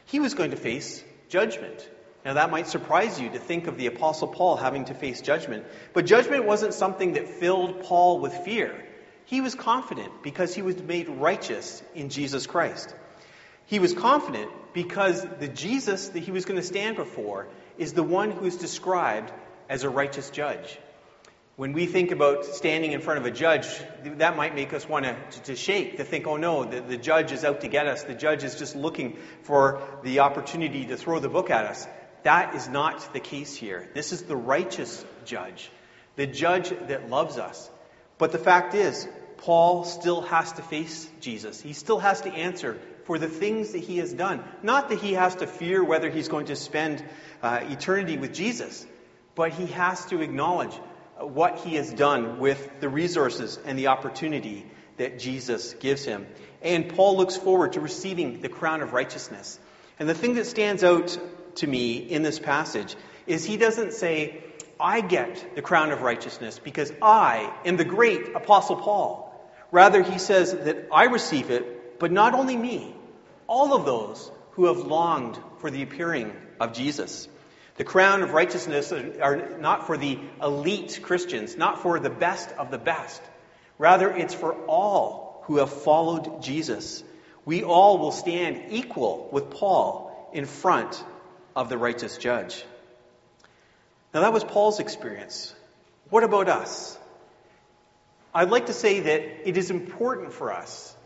He 0.06 0.20
was 0.20 0.34
going 0.34 0.50
to 0.52 0.56
face 0.56 1.02
judgment. 1.28 1.88
Now, 2.24 2.34
that 2.34 2.50
might 2.50 2.66
surprise 2.66 3.20
you 3.20 3.30
to 3.30 3.38
think 3.38 3.66
of 3.68 3.76
the 3.76 3.86
Apostle 3.86 4.28
Paul 4.28 4.56
having 4.56 4.86
to 4.86 4.94
face 4.94 5.20
judgment, 5.20 5.64
but 5.92 6.04
judgment 6.04 6.44
wasn't 6.44 6.74
something 6.74 7.12
that 7.12 7.28
filled 7.28 7.84
Paul 7.84 8.20
with 8.20 8.32
fear. 8.32 8.74
He 9.24 9.40
was 9.40 9.54
confident 9.54 10.22
because 10.22 10.54
he 10.54 10.62
was 10.62 10.82
made 10.82 11.08
righteous 11.08 11.82
in 11.94 12.08
Jesus 12.08 12.46
Christ. 12.46 12.94
He 13.66 13.78
was 13.78 13.92
confident 13.92 14.50
because 14.72 15.22
the 15.38 15.48
Jesus 15.48 16.08
that 16.08 16.20
he 16.20 16.30
was 16.30 16.44
going 16.44 16.58
to 16.58 16.66
stand 16.66 16.96
before 16.96 17.48
is 17.78 17.92
the 17.92 18.02
one 18.02 18.30
who 18.30 18.44
is 18.44 18.56
described 18.56 19.32
as 19.68 19.84
a 19.84 19.88
righteous 19.88 20.30
judge. 20.30 20.78
When 21.56 21.72
we 21.72 21.86
think 21.86 22.12
about 22.12 22.44
standing 22.44 22.92
in 22.92 23.00
front 23.00 23.18
of 23.18 23.26
a 23.26 23.32
judge, 23.32 23.66
that 24.04 24.36
might 24.36 24.54
make 24.54 24.72
us 24.72 24.88
want 24.88 25.06
to, 25.06 25.42
to 25.42 25.56
shake, 25.56 25.96
to 25.96 26.04
think, 26.04 26.26
oh 26.26 26.36
no, 26.36 26.64
the, 26.64 26.80
the 26.80 26.96
judge 26.96 27.32
is 27.32 27.44
out 27.44 27.62
to 27.62 27.68
get 27.68 27.88
us. 27.88 28.04
The 28.04 28.14
judge 28.14 28.44
is 28.44 28.54
just 28.54 28.76
looking 28.76 29.16
for 29.42 29.82
the 30.04 30.20
opportunity 30.20 30.86
to 30.86 30.96
throw 30.96 31.18
the 31.18 31.28
book 31.28 31.50
at 31.50 31.66
us. 31.66 31.86
That 32.22 32.54
is 32.54 32.68
not 32.68 33.12
the 33.12 33.20
case 33.20 33.56
here. 33.56 33.88
This 33.92 34.12
is 34.12 34.22
the 34.22 34.36
righteous 34.36 35.04
judge, 35.24 35.70
the 36.14 36.26
judge 36.26 36.70
that 36.86 37.10
loves 37.10 37.38
us. 37.38 37.68
But 38.18 38.30
the 38.32 38.38
fact 38.38 38.74
is, 38.74 39.08
Paul 39.38 39.84
still 39.84 40.20
has 40.22 40.52
to 40.52 40.62
face 40.62 41.08
Jesus. 41.20 41.60
He 41.60 41.72
still 41.72 41.98
has 41.98 42.20
to 42.22 42.32
answer 42.32 42.78
for 43.08 43.18
the 43.18 43.26
things 43.26 43.72
that 43.72 43.78
he 43.78 43.96
has 43.96 44.12
done. 44.12 44.44
Not 44.62 44.90
that 44.90 44.98
he 44.98 45.14
has 45.14 45.36
to 45.36 45.46
fear 45.46 45.82
whether 45.82 46.10
he's 46.10 46.28
going 46.28 46.44
to 46.46 46.56
spend 46.56 47.02
uh, 47.42 47.60
eternity 47.62 48.18
with 48.18 48.34
Jesus, 48.34 48.86
but 49.34 49.50
he 49.50 49.64
has 49.68 50.04
to 50.06 50.20
acknowledge 50.20 50.74
what 51.18 51.60
he 51.60 51.76
has 51.76 51.90
done 51.90 52.38
with 52.38 52.80
the 52.80 52.88
resources 52.90 53.58
and 53.64 53.78
the 53.78 53.86
opportunity 53.86 54.66
that 54.98 55.18
Jesus 55.18 55.72
gives 55.80 56.04
him. 56.04 56.26
And 56.60 56.94
Paul 56.94 57.16
looks 57.16 57.34
forward 57.34 57.72
to 57.72 57.80
receiving 57.80 58.42
the 58.42 58.50
crown 58.50 58.82
of 58.82 58.92
righteousness. 58.92 59.58
And 59.98 60.06
the 60.06 60.12
thing 60.12 60.34
that 60.34 60.44
stands 60.44 60.84
out 60.84 61.18
to 61.54 61.66
me 61.66 61.96
in 61.96 62.22
this 62.22 62.38
passage 62.38 62.94
is 63.26 63.42
he 63.42 63.56
doesn't 63.56 63.94
say, 63.94 64.44
I 64.78 65.00
get 65.00 65.54
the 65.54 65.62
crown 65.62 65.92
of 65.92 66.02
righteousness 66.02 66.60
because 66.62 66.92
I 67.00 67.50
am 67.64 67.78
the 67.78 67.86
great 67.86 68.36
Apostle 68.36 68.76
Paul. 68.76 69.34
Rather, 69.70 70.02
he 70.02 70.18
says 70.18 70.52
that 70.52 70.88
I 70.92 71.04
receive 71.04 71.50
it, 71.50 71.98
but 71.98 72.12
not 72.12 72.34
only 72.34 72.54
me, 72.54 72.94
all 73.48 73.74
of 73.74 73.84
those 73.84 74.30
who 74.52 74.66
have 74.66 74.78
longed 74.78 75.38
for 75.58 75.70
the 75.70 75.82
appearing 75.82 76.32
of 76.60 76.74
Jesus. 76.74 77.26
The 77.76 77.84
crown 77.84 78.22
of 78.22 78.32
righteousness 78.32 78.92
are 78.92 79.58
not 79.58 79.86
for 79.86 79.96
the 79.96 80.18
elite 80.42 81.00
Christians, 81.02 81.56
not 81.56 81.82
for 81.82 81.98
the 81.98 82.10
best 82.10 82.50
of 82.58 82.70
the 82.70 82.78
best. 82.78 83.22
Rather, 83.78 84.10
it's 84.10 84.34
for 84.34 84.52
all 84.66 85.42
who 85.46 85.56
have 85.58 85.72
followed 85.72 86.42
Jesus. 86.42 87.02
We 87.44 87.64
all 87.64 87.98
will 87.98 88.12
stand 88.12 88.72
equal 88.72 89.28
with 89.32 89.50
Paul 89.50 90.30
in 90.32 90.44
front 90.44 91.02
of 91.56 91.68
the 91.68 91.78
righteous 91.78 92.18
judge. 92.18 92.64
Now, 94.12 94.22
that 94.22 94.32
was 94.32 94.44
Paul's 94.44 94.80
experience. 94.80 95.54
What 96.10 96.24
about 96.24 96.48
us? 96.48 96.98
I'd 98.34 98.50
like 98.50 98.66
to 98.66 98.72
say 98.72 99.00
that 99.00 99.48
it 99.48 99.56
is 99.56 99.70
important 99.70 100.32
for 100.32 100.52
us 100.52 100.96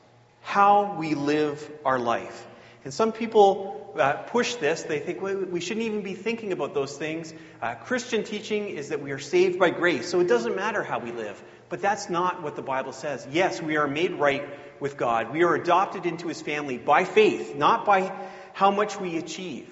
how 0.42 0.96
we 0.98 1.14
live 1.14 1.70
our 1.84 1.98
life. 1.98 2.46
And 2.84 2.92
some 2.92 3.12
people 3.12 3.94
uh, 3.98 4.14
push 4.14 4.54
this. 4.56 4.82
They 4.82 4.98
think 4.98 5.20
well, 5.20 5.36
we 5.36 5.60
shouldn't 5.60 5.86
even 5.86 6.02
be 6.02 6.14
thinking 6.14 6.52
about 6.52 6.74
those 6.74 6.96
things. 6.96 7.32
Uh, 7.60 7.74
Christian 7.74 8.24
teaching 8.24 8.68
is 8.68 8.88
that 8.88 9.00
we 9.00 9.12
are 9.12 9.18
saved 9.18 9.58
by 9.58 9.70
grace, 9.70 10.08
so 10.08 10.20
it 10.20 10.28
doesn't 10.28 10.56
matter 10.56 10.82
how 10.82 10.98
we 10.98 11.12
live. 11.12 11.42
But 11.68 11.80
that's 11.80 12.10
not 12.10 12.42
what 12.42 12.56
the 12.56 12.62
Bible 12.62 12.92
says. 12.92 13.26
Yes, 13.30 13.62
we 13.62 13.76
are 13.76 13.88
made 13.88 14.12
right 14.12 14.48
with 14.80 14.96
God. 14.96 15.32
We 15.32 15.44
are 15.44 15.54
adopted 15.54 16.06
into 16.06 16.28
his 16.28 16.42
family 16.42 16.76
by 16.76 17.04
faith, 17.04 17.54
not 17.54 17.86
by 17.86 18.12
how 18.52 18.70
much 18.70 18.98
we 18.98 19.16
achieve. 19.16 19.68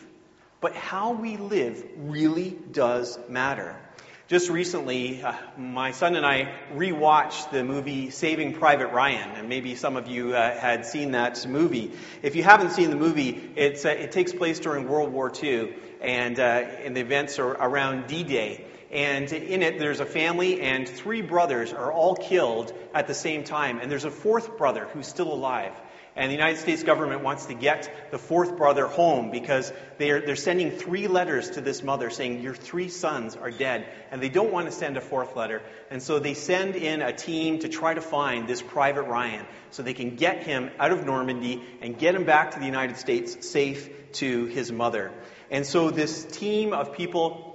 But 0.61 0.75
how 0.75 1.12
we 1.12 1.37
live 1.37 1.83
really 1.97 2.57
does 2.71 3.19
matter. 3.29 3.77
Just 4.30 4.49
recently, 4.49 5.25
uh, 5.25 5.32
my 5.56 5.90
son 5.90 6.14
and 6.14 6.25
I 6.25 6.54
rewatched 6.72 7.50
the 7.50 7.64
movie 7.64 8.10
Saving 8.10 8.54
Private 8.54 8.92
Ryan, 8.92 9.28
and 9.30 9.49
maybe 9.49 9.75
some 9.75 9.96
of 9.96 10.06
you 10.06 10.37
uh, 10.37 10.56
had 10.56 10.87
seen 10.87 11.10
that 11.10 11.44
movie. 11.49 11.90
If 12.22 12.37
you 12.37 12.44
haven't 12.44 12.70
seen 12.70 12.90
the 12.90 12.96
movie, 12.96 13.50
uh, 13.56 13.88
it 13.88 14.12
takes 14.12 14.32
place 14.32 14.60
during 14.60 14.87
World 14.87 15.12
War 15.12 15.32
II, 15.42 15.75
and, 16.00 16.38
uh, 16.38 16.42
and 16.42 16.96
the 16.96 17.00
events 17.00 17.40
are 17.40 17.50
around 17.50 18.06
D-Day. 18.06 18.64
And 18.92 19.32
in 19.32 19.64
it, 19.64 19.80
there's 19.80 19.99
a 19.99 20.06
family, 20.06 20.60
and 20.60 20.88
three 20.88 21.22
brothers 21.22 21.72
are 21.72 21.92
all 21.92 22.14
killed 22.14 22.72
at 22.94 23.08
the 23.08 23.14
same 23.14 23.42
time, 23.42 23.80
and 23.80 23.90
there's 23.90 24.04
a 24.04 24.12
fourth 24.12 24.56
brother 24.56 24.87
who's 24.92 25.08
still 25.08 25.32
alive. 25.32 25.72
And 26.17 26.29
the 26.29 26.35
United 26.35 26.59
States 26.59 26.83
government 26.83 27.23
wants 27.23 27.47
to 27.47 27.55
get 27.55 28.11
the 28.11 28.19
fourth 28.19 28.57
brother 28.57 28.87
home 28.87 29.31
because 29.31 29.73
they're, 29.99 30.21
they're 30.21 30.37
sending 30.37 30.73
three 30.73 31.07
letters 31.07 31.50
to 31.50 31.61
this 31.61 31.83
mother 31.83 32.11
saying, 32.11 32.43
Your 32.43 32.55
three 32.55 32.88
sons 32.88 33.37
are 33.37 33.50
dead. 33.50 33.87
And 34.11 34.21
they 34.21 34.29
don't 34.29 34.52
want 34.52 34.67
to 34.67 34.73
send 34.73 34.97
a 34.97 35.00
fourth 35.00 35.37
letter. 35.37 35.62
And 35.90 36.02
so 36.02 36.19
they 36.19 36.35
send 36.35 36.75
in 36.75 37.00
a 37.00 37.12
team 37.12 37.61
to 37.61 37.69
try 37.69 37.95
to 37.95 38.00
find 38.00 38.49
this 38.49 38.61
Private 38.61 39.05
Ryan 39.05 39.47
so 39.71 39.83
they 39.83 39.95
can 39.95 40.17
get 40.17 40.43
him 40.43 40.71
out 40.79 40.90
of 40.90 41.07
Normandy 41.07 41.62
and 41.81 41.97
get 41.97 42.14
him 42.14 42.25
back 42.25 42.52
to 42.52 42.59
the 42.59 42.67
United 42.67 42.97
States 42.97 43.49
safe 43.49 43.88
to 44.14 44.47
his 44.47 44.73
mother. 44.73 45.12
And 45.50 45.64
so 45.64 45.90
this 45.90 46.25
team 46.25 46.73
of 46.73 46.95
people 46.95 47.50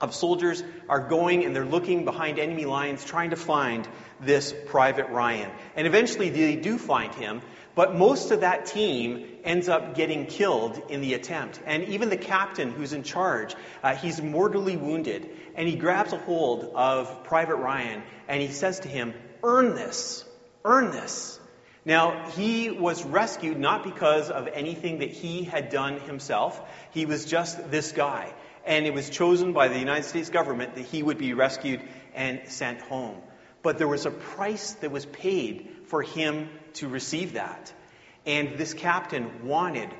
of 0.00 0.14
soldiers 0.14 0.62
are 0.88 1.00
going 1.08 1.44
and 1.44 1.54
they're 1.54 1.64
looking 1.64 2.04
behind 2.04 2.38
enemy 2.38 2.64
lines 2.64 3.04
trying 3.04 3.30
to 3.30 3.36
find 3.36 3.86
this 4.20 4.54
Private 4.66 5.10
Ryan. 5.10 5.50
And 5.76 5.86
eventually 5.86 6.30
they 6.30 6.56
do 6.56 6.78
find 6.78 7.14
him, 7.14 7.42
but 7.74 7.96
most 7.96 8.30
of 8.30 8.40
that 8.40 8.66
team 8.66 9.26
ends 9.44 9.68
up 9.68 9.94
getting 9.94 10.26
killed 10.26 10.80
in 10.88 11.00
the 11.00 11.14
attempt. 11.14 11.60
And 11.64 11.84
even 11.84 12.10
the 12.10 12.16
captain 12.16 12.70
who's 12.72 12.92
in 12.92 13.02
charge, 13.02 13.54
uh, 13.82 13.94
he's 13.94 14.20
mortally 14.20 14.76
wounded. 14.76 15.30
And 15.54 15.68
he 15.68 15.76
grabs 15.76 16.12
a 16.12 16.18
hold 16.18 16.72
of 16.74 17.24
Private 17.24 17.56
Ryan 17.56 18.02
and 18.28 18.40
he 18.40 18.48
says 18.48 18.80
to 18.80 18.88
him, 18.88 19.14
Earn 19.42 19.74
this. 19.74 20.24
Earn 20.64 20.90
this. 20.90 21.38
Now, 21.84 22.28
he 22.30 22.70
was 22.70 23.04
rescued 23.04 23.58
not 23.58 23.84
because 23.84 24.30
of 24.30 24.48
anything 24.48 24.98
that 24.98 25.10
he 25.10 25.44
had 25.44 25.70
done 25.70 25.98
himself. 26.00 26.60
He 26.90 27.06
was 27.06 27.24
just 27.24 27.70
this 27.70 27.92
guy. 27.92 28.32
And 28.66 28.86
it 28.86 28.92
was 28.92 29.08
chosen 29.08 29.54
by 29.54 29.68
the 29.68 29.78
United 29.78 30.04
States 30.04 30.28
government 30.28 30.74
that 30.74 30.84
he 30.84 31.02
would 31.02 31.16
be 31.16 31.32
rescued 31.32 31.80
and 32.14 32.42
sent 32.48 32.82
home. 32.82 33.16
But 33.62 33.78
there 33.78 33.88
was 33.88 34.06
a 34.06 34.10
price 34.10 34.72
that 34.74 34.90
was 34.90 35.04
paid 35.06 35.68
for 35.86 36.02
him 36.02 36.48
to 36.74 36.88
receive 36.88 37.34
that. 37.34 37.72
And 38.26 38.56
this 38.58 38.74
captain 38.74 39.46
wanted 39.46 39.90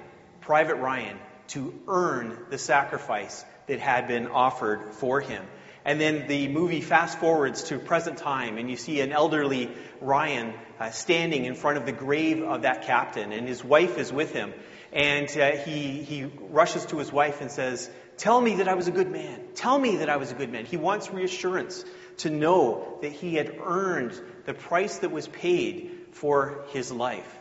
Private 0.40 0.76
Ryan 0.76 1.18
to 1.48 1.74
earn 1.88 2.38
the 2.50 2.58
sacrifice 2.58 3.44
that 3.66 3.80
had 3.80 4.08
been 4.08 4.28
offered 4.28 4.94
for 4.94 5.20
him. 5.20 5.44
And 5.84 6.00
then 6.00 6.28
the 6.28 6.48
movie 6.48 6.82
fast 6.82 7.18
forwards 7.18 7.64
to 7.64 7.78
present 7.78 8.18
time, 8.18 8.58
and 8.58 8.70
you 8.70 8.76
see 8.76 9.00
an 9.00 9.12
elderly 9.12 9.70
Ryan 10.00 10.52
uh, 10.78 10.90
standing 10.90 11.46
in 11.46 11.54
front 11.54 11.78
of 11.78 11.86
the 11.86 11.92
grave 11.92 12.42
of 12.42 12.62
that 12.62 12.82
captain, 12.82 13.32
and 13.32 13.48
his 13.48 13.64
wife 13.64 13.96
is 13.96 14.12
with 14.12 14.32
him. 14.32 14.52
And 14.92 15.28
uh, 15.36 15.52
he, 15.52 16.02
he 16.02 16.24
rushes 16.24 16.86
to 16.86 16.98
his 16.98 17.12
wife 17.12 17.40
and 17.40 17.50
says, 17.50 17.90
Tell 18.16 18.40
me 18.40 18.56
that 18.56 18.68
I 18.68 18.74
was 18.74 18.88
a 18.88 18.90
good 18.90 19.10
man. 19.10 19.40
Tell 19.54 19.78
me 19.78 19.96
that 19.96 20.10
I 20.10 20.16
was 20.16 20.30
a 20.30 20.34
good 20.34 20.50
man. 20.50 20.66
He 20.66 20.76
wants 20.76 21.10
reassurance 21.10 21.84
to 22.18 22.30
know 22.30 22.98
that 23.00 23.12
he 23.12 23.36
had 23.36 23.56
earned 23.62 24.20
the 24.44 24.52
price 24.52 24.98
that 24.98 25.10
was 25.10 25.26
paid 25.26 25.90
for 26.12 26.64
his 26.68 26.92
life. 26.92 27.38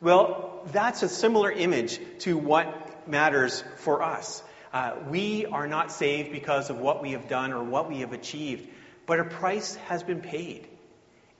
Well, 0.00 0.62
that's 0.72 1.02
a 1.02 1.08
similar 1.08 1.50
image 1.50 2.00
to 2.20 2.38
what 2.38 3.08
matters 3.08 3.64
for 3.78 4.02
us. 4.02 4.42
Uh, 4.72 4.94
we 5.08 5.46
are 5.46 5.66
not 5.66 5.90
saved 5.90 6.30
because 6.30 6.70
of 6.70 6.78
what 6.78 7.02
we 7.02 7.12
have 7.12 7.28
done 7.28 7.52
or 7.52 7.64
what 7.64 7.88
we 7.88 8.00
have 8.00 8.12
achieved, 8.12 8.68
but 9.06 9.18
a 9.18 9.24
price 9.24 9.74
has 9.88 10.02
been 10.02 10.20
paid. 10.20 10.68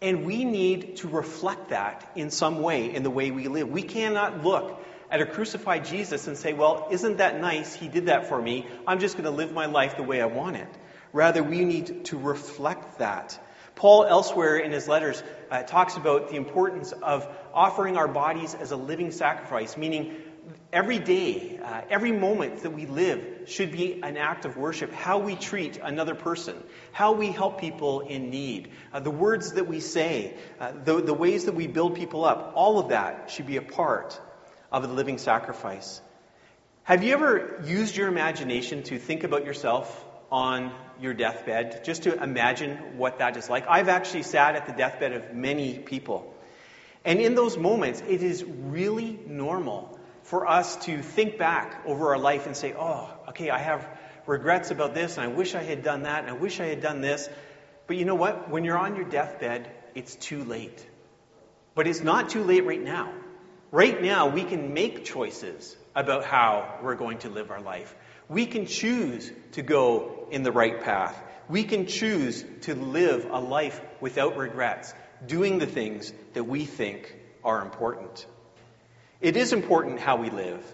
And 0.02 0.24
we 0.24 0.44
need 0.44 0.96
to 0.96 1.08
reflect 1.08 1.68
that 1.68 2.10
in 2.16 2.30
some 2.30 2.60
way 2.60 2.92
in 2.92 3.02
the 3.02 3.10
way 3.10 3.30
we 3.30 3.48
live. 3.48 3.68
We 3.68 3.82
cannot 3.82 4.42
look 4.42 4.82
at 5.10 5.20
a 5.20 5.26
crucified 5.26 5.84
Jesus 5.84 6.26
and 6.28 6.36
say, 6.36 6.52
well, 6.52 6.88
isn't 6.90 7.18
that 7.18 7.40
nice? 7.40 7.74
He 7.74 7.88
did 7.88 8.06
that 8.06 8.28
for 8.28 8.40
me. 8.40 8.66
I'm 8.86 9.00
just 9.00 9.16
going 9.16 9.24
to 9.24 9.30
live 9.30 9.52
my 9.52 9.66
life 9.66 9.96
the 9.96 10.02
way 10.02 10.22
I 10.22 10.26
want 10.26 10.56
it. 10.56 10.68
Rather, 11.12 11.42
we 11.42 11.64
need 11.64 12.04
to 12.06 12.18
reflect 12.18 12.98
that. 12.98 13.38
Paul, 13.74 14.04
elsewhere 14.04 14.58
in 14.58 14.70
his 14.72 14.86
letters, 14.86 15.22
uh, 15.50 15.62
talks 15.62 15.96
about 15.96 16.30
the 16.30 16.36
importance 16.36 16.92
of 16.92 17.26
offering 17.52 17.96
our 17.96 18.08
bodies 18.08 18.54
as 18.54 18.70
a 18.70 18.76
living 18.76 19.10
sacrifice, 19.10 19.76
meaning 19.76 20.14
every 20.72 20.98
day, 20.98 21.58
uh, 21.58 21.80
every 21.90 22.12
moment 22.12 22.62
that 22.62 22.70
we 22.70 22.86
live 22.86 23.44
should 23.46 23.72
be 23.72 24.00
an 24.02 24.16
act 24.16 24.44
of 24.44 24.56
worship. 24.56 24.92
How 24.92 25.18
we 25.18 25.34
treat 25.34 25.78
another 25.82 26.14
person, 26.14 26.56
how 26.92 27.12
we 27.12 27.32
help 27.32 27.60
people 27.60 28.00
in 28.00 28.30
need, 28.30 28.70
uh, 28.92 29.00
the 29.00 29.10
words 29.10 29.52
that 29.54 29.66
we 29.66 29.80
say, 29.80 30.36
uh, 30.60 30.72
the, 30.84 31.00
the 31.00 31.14
ways 31.14 31.46
that 31.46 31.54
we 31.54 31.66
build 31.66 31.96
people 31.96 32.24
up, 32.24 32.52
all 32.54 32.78
of 32.78 32.90
that 32.90 33.30
should 33.30 33.46
be 33.46 33.56
a 33.56 33.62
part 33.62 34.20
of 34.70 34.82
the 34.82 34.94
living 34.94 35.18
sacrifice. 35.18 36.00
Have 36.84 37.02
you 37.04 37.12
ever 37.12 37.62
used 37.64 37.96
your 37.96 38.08
imagination 38.08 38.82
to 38.84 38.98
think 38.98 39.24
about 39.24 39.44
yourself 39.44 40.04
on 40.30 40.72
your 41.00 41.14
deathbed, 41.14 41.84
just 41.84 42.04
to 42.04 42.22
imagine 42.22 42.98
what 42.98 43.18
that 43.18 43.36
is 43.36 43.48
like. 43.48 43.66
I've 43.68 43.88
actually 43.88 44.22
sat 44.22 44.54
at 44.54 44.66
the 44.66 44.72
deathbed 44.72 45.12
of 45.12 45.34
many 45.34 45.78
people. 45.78 46.34
And 47.04 47.20
in 47.20 47.34
those 47.34 47.56
moments, 47.56 48.02
it 48.06 48.22
is 48.22 48.44
really 48.44 49.18
normal 49.26 49.98
for 50.24 50.46
us 50.46 50.76
to 50.84 51.02
think 51.02 51.38
back 51.38 51.82
over 51.86 52.10
our 52.10 52.18
life 52.18 52.46
and 52.46 52.56
say, 52.56 52.74
oh, 52.78 53.10
okay, 53.28 53.50
I 53.50 53.58
have 53.58 53.88
regrets 54.26 54.70
about 54.70 54.94
this, 54.94 55.16
and 55.16 55.24
I 55.24 55.28
wish 55.28 55.54
I 55.54 55.62
had 55.62 55.82
done 55.82 56.02
that, 56.02 56.20
and 56.20 56.30
I 56.30 56.34
wish 56.34 56.60
I 56.60 56.66
had 56.66 56.82
done 56.82 57.00
this. 57.00 57.28
But 57.86 57.96
you 57.96 58.04
know 58.04 58.14
what? 58.14 58.50
When 58.50 58.64
you're 58.64 58.78
on 58.78 58.96
your 58.96 59.06
deathbed, 59.06 59.68
it's 59.94 60.14
too 60.14 60.44
late. 60.44 60.86
But 61.74 61.88
it's 61.88 62.02
not 62.02 62.30
too 62.30 62.44
late 62.44 62.64
right 62.64 62.82
now. 62.82 63.12
Right 63.72 64.02
now, 64.02 64.28
we 64.28 64.42
can 64.42 64.74
make 64.74 65.04
choices 65.04 65.76
about 65.94 66.24
how 66.24 66.80
we're 66.82 66.96
going 66.96 67.18
to 67.18 67.30
live 67.30 67.52
our 67.52 67.60
life. 67.60 67.94
We 68.28 68.46
can 68.46 68.66
choose 68.66 69.30
to 69.52 69.62
go 69.62 70.26
in 70.30 70.42
the 70.42 70.50
right 70.50 70.80
path. 70.80 71.20
We 71.48 71.62
can 71.62 71.86
choose 71.86 72.44
to 72.62 72.74
live 72.74 73.26
a 73.30 73.40
life 73.40 73.80
without 74.00 74.36
regrets, 74.36 74.92
doing 75.24 75.58
the 75.58 75.66
things 75.66 76.12
that 76.32 76.44
we 76.44 76.64
think 76.64 77.14
are 77.44 77.62
important. 77.62 78.26
It 79.20 79.36
is 79.36 79.52
important 79.52 80.00
how 80.00 80.16
we 80.16 80.30
live. 80.30 80.64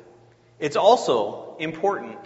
It's 0.59 0.77
also 0.77 1.57
important 1.59 2.19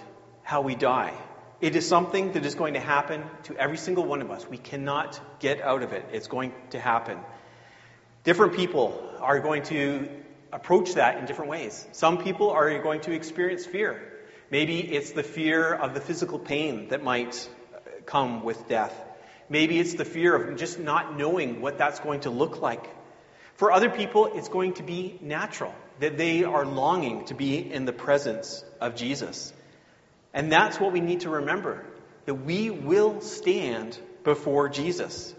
how 0.43 0.61
we 0.61 0.77
die. 0.77 1.15
It 1.61 1.75
is 1.75 1.87
something 1.89 2.33
that 2.33 2.47
is 2.47 2.55
going 2.55 2.75
to 2.75 2.81
happen 2.81 3.25
to 3.45 3.57
every 3.57 3.77
single 3.77 4.05
one 4.05 4.23
of 4.23 4.31
us. 4.31 4.49
We 4.49 4.57
cannot 4.57 5.21
get 5.41 5.61
out 5.61 5.83
of 5.83 5.93
it. 5.93 6.05
It's 6.13 6.29
going 6.29 6.53
to 6.71 6.79
happen. 6.79 7.19
Different 8.23 8.55
people 8.55 9.03
are 9.21 9.41
going 9.41 9.65
to 9.65 10.09
approach 10.53 10.95
that 10.95 11.19
in 11.19 11.27
different 11.27 11.51
ways. 11.51 11.87
Some 11.93 12.19
people 12.19 12.51
are 12.51 12.79
going 12.83 13.01
to 13.03 13.13
experience 13.13 13.67
fear. 13.67 14.01
Maybe 14.51 14.81
it's 14.81 15.13
the 15.13 15.23
fear 15.23 15.73
of 15.73 15.95
the 15.95 16.01
physical 16.01 16.39
pain 16.39 16.89
that 16.89 17.05
might 17.05 17.49
uh, 17.75 17.79
come 18.05 18.43
with 18.43 18.69
death. 18.69 18.95
Maybe 19.49 19.79
it's 19.79 19.95
the 19.95 20.05
fear 20.05 20.35
of 20.35 20.59
just 20.59 20.79
not 20.79 21.17
knowing 21.17 21.61
what 21.61 21.79
that's 21.79 22.01
going 22.01 22.21
to 22.21 22.31
look 22.31 22.61
like. 22.61 22.89
For 23.55 23.73
other 23.73 23.91
people, 23.91 24.31
it's 24.35 24.49
going 24.49 24.75
to 24.75 24.83
be 24.83 25.19
natural, 25.21 25.75
that 25.99 26.17
they 26.17 26.45
are 26.45 26.65
longing 26.65 27.27
to 27.27 27.35
be 27.35 27.59
in 27.59 27.85
the 27.85 27.93
presence 27.93 28.65
of 28.81 28.97
Jesus. 28.97 29.53
And 30.33 30.51
that's 30.51 30.81
what 30.81 30.93
we 30.93 31.01
need 31.01 31.21
to 31.21 31.31
remember 31.31 31.85
that 32.27 32.35
we 32.35 32.71
will 32.71 33.21
stand 33.21 33.99
before 34.25 34.69
Jesus. 34.69 35.35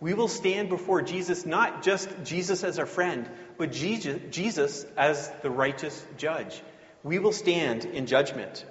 We 0.00 0.14
will 0.14 0.28
stand 0.28 0.68
before 0.68 1.02
Jesus, 1.02 1.46
not 1.46 1.82
just 1.82 2.08
Jesus 2.24 2.64
as 2.64 2.78
our 2.78 2.86
friend, 2.86 3.28
but 3.56 3.72
Jesus 3.72 4.86
as 4.96 5.30
the 5.42 5.50
righteous 5.50 6.04
judge. 6.18 6.62
We 7.02 7.18
will 7.18 7.32
stand 7.32 7.84
in 7.84 8.06
judgment. 8.06 8.64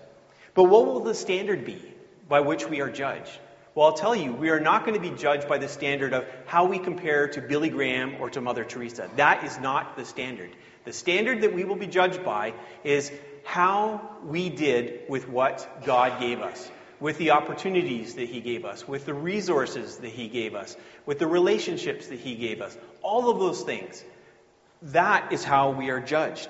But 0.54 0.66
what 0.66 0.86
will 0.86 1.00
the 1.00 1.16
standard 1.16 1.66
be 1.66 1.82
by 2.28 2.42
which 2.42 2.68
we 2.68 2.82
are 2.82 2.90
judged? 2.90 3.32
Well, 3.76 3.88
I'll 3.88 3.94
tell 3.94 4.16
you, 4.16 4.32
we 4.32 4.50
are 4.50 4.60
not 4.60 4.86
going 4.86 5.02
to 5.02 5.10
be 5.10 5.16
judged 5.16 5.48
by 5.48 5.58
the 5.58 5.68
standard 5.68 6.14
of 6.14 6.28
how 6.46 6.66
we 6.66 6.78
compare 6.78 7.28
to 7.30 7.42
Billy 7.42 7.70
Graham 7.70 8.18
or 8.20 8.30
to 8.30 8.42
Mother 8.42 8.64
Teresa. 8.64 9.10
That 9.16 9.44
is 9.44 9.58
not 9.60 9.98
the 9.98 10.06
standard. 10.06 10.52
The 10.86 10.94
standard 10.94 11.42
that 11.42 11.54
we 11.54 11.64
will 11.64 11.76
be 11.76 11.88
judged 11.88 12.24
by 12.24 12.54
is 12.84 13.12
how 13.44 14.18
we 14.26 14.50
did 14.50 15.02
with 15.10 15.28
what 15.28 15.86
God 15.86 16.20
gave 16.20 16.42
us, 16.42 16.70
with 17.04 17.18
the 17.18 17.32
opportunities 17.32 18.16
that 18.16 18.30
He 18.30 18.40
gave 18.40 18.64
us, 18.64 18.88
with 18.88 19.06
the 19.06 19.14
resources 19.14 19.98
that 19.98 20.10
He 20.10 20.30
gave 20.30 20.56
us, 20.56 20.78
with 21.06 21.20
the 21.20 21.28
relationships 21.28 22.08
that 22.08 22.18
He 22.18 22.36
gave 22.36 22.62
us. 22.62 22.78
All 23.02 23.30
of 23.30 23.40
those 23.40 23.62
things. 23.62 24.02
That 24.84 25.34
is 25.34 25.44
how 25.44 25.72
we 25.72 25.90
are 25.90 26.00
judged. 26.00 26.48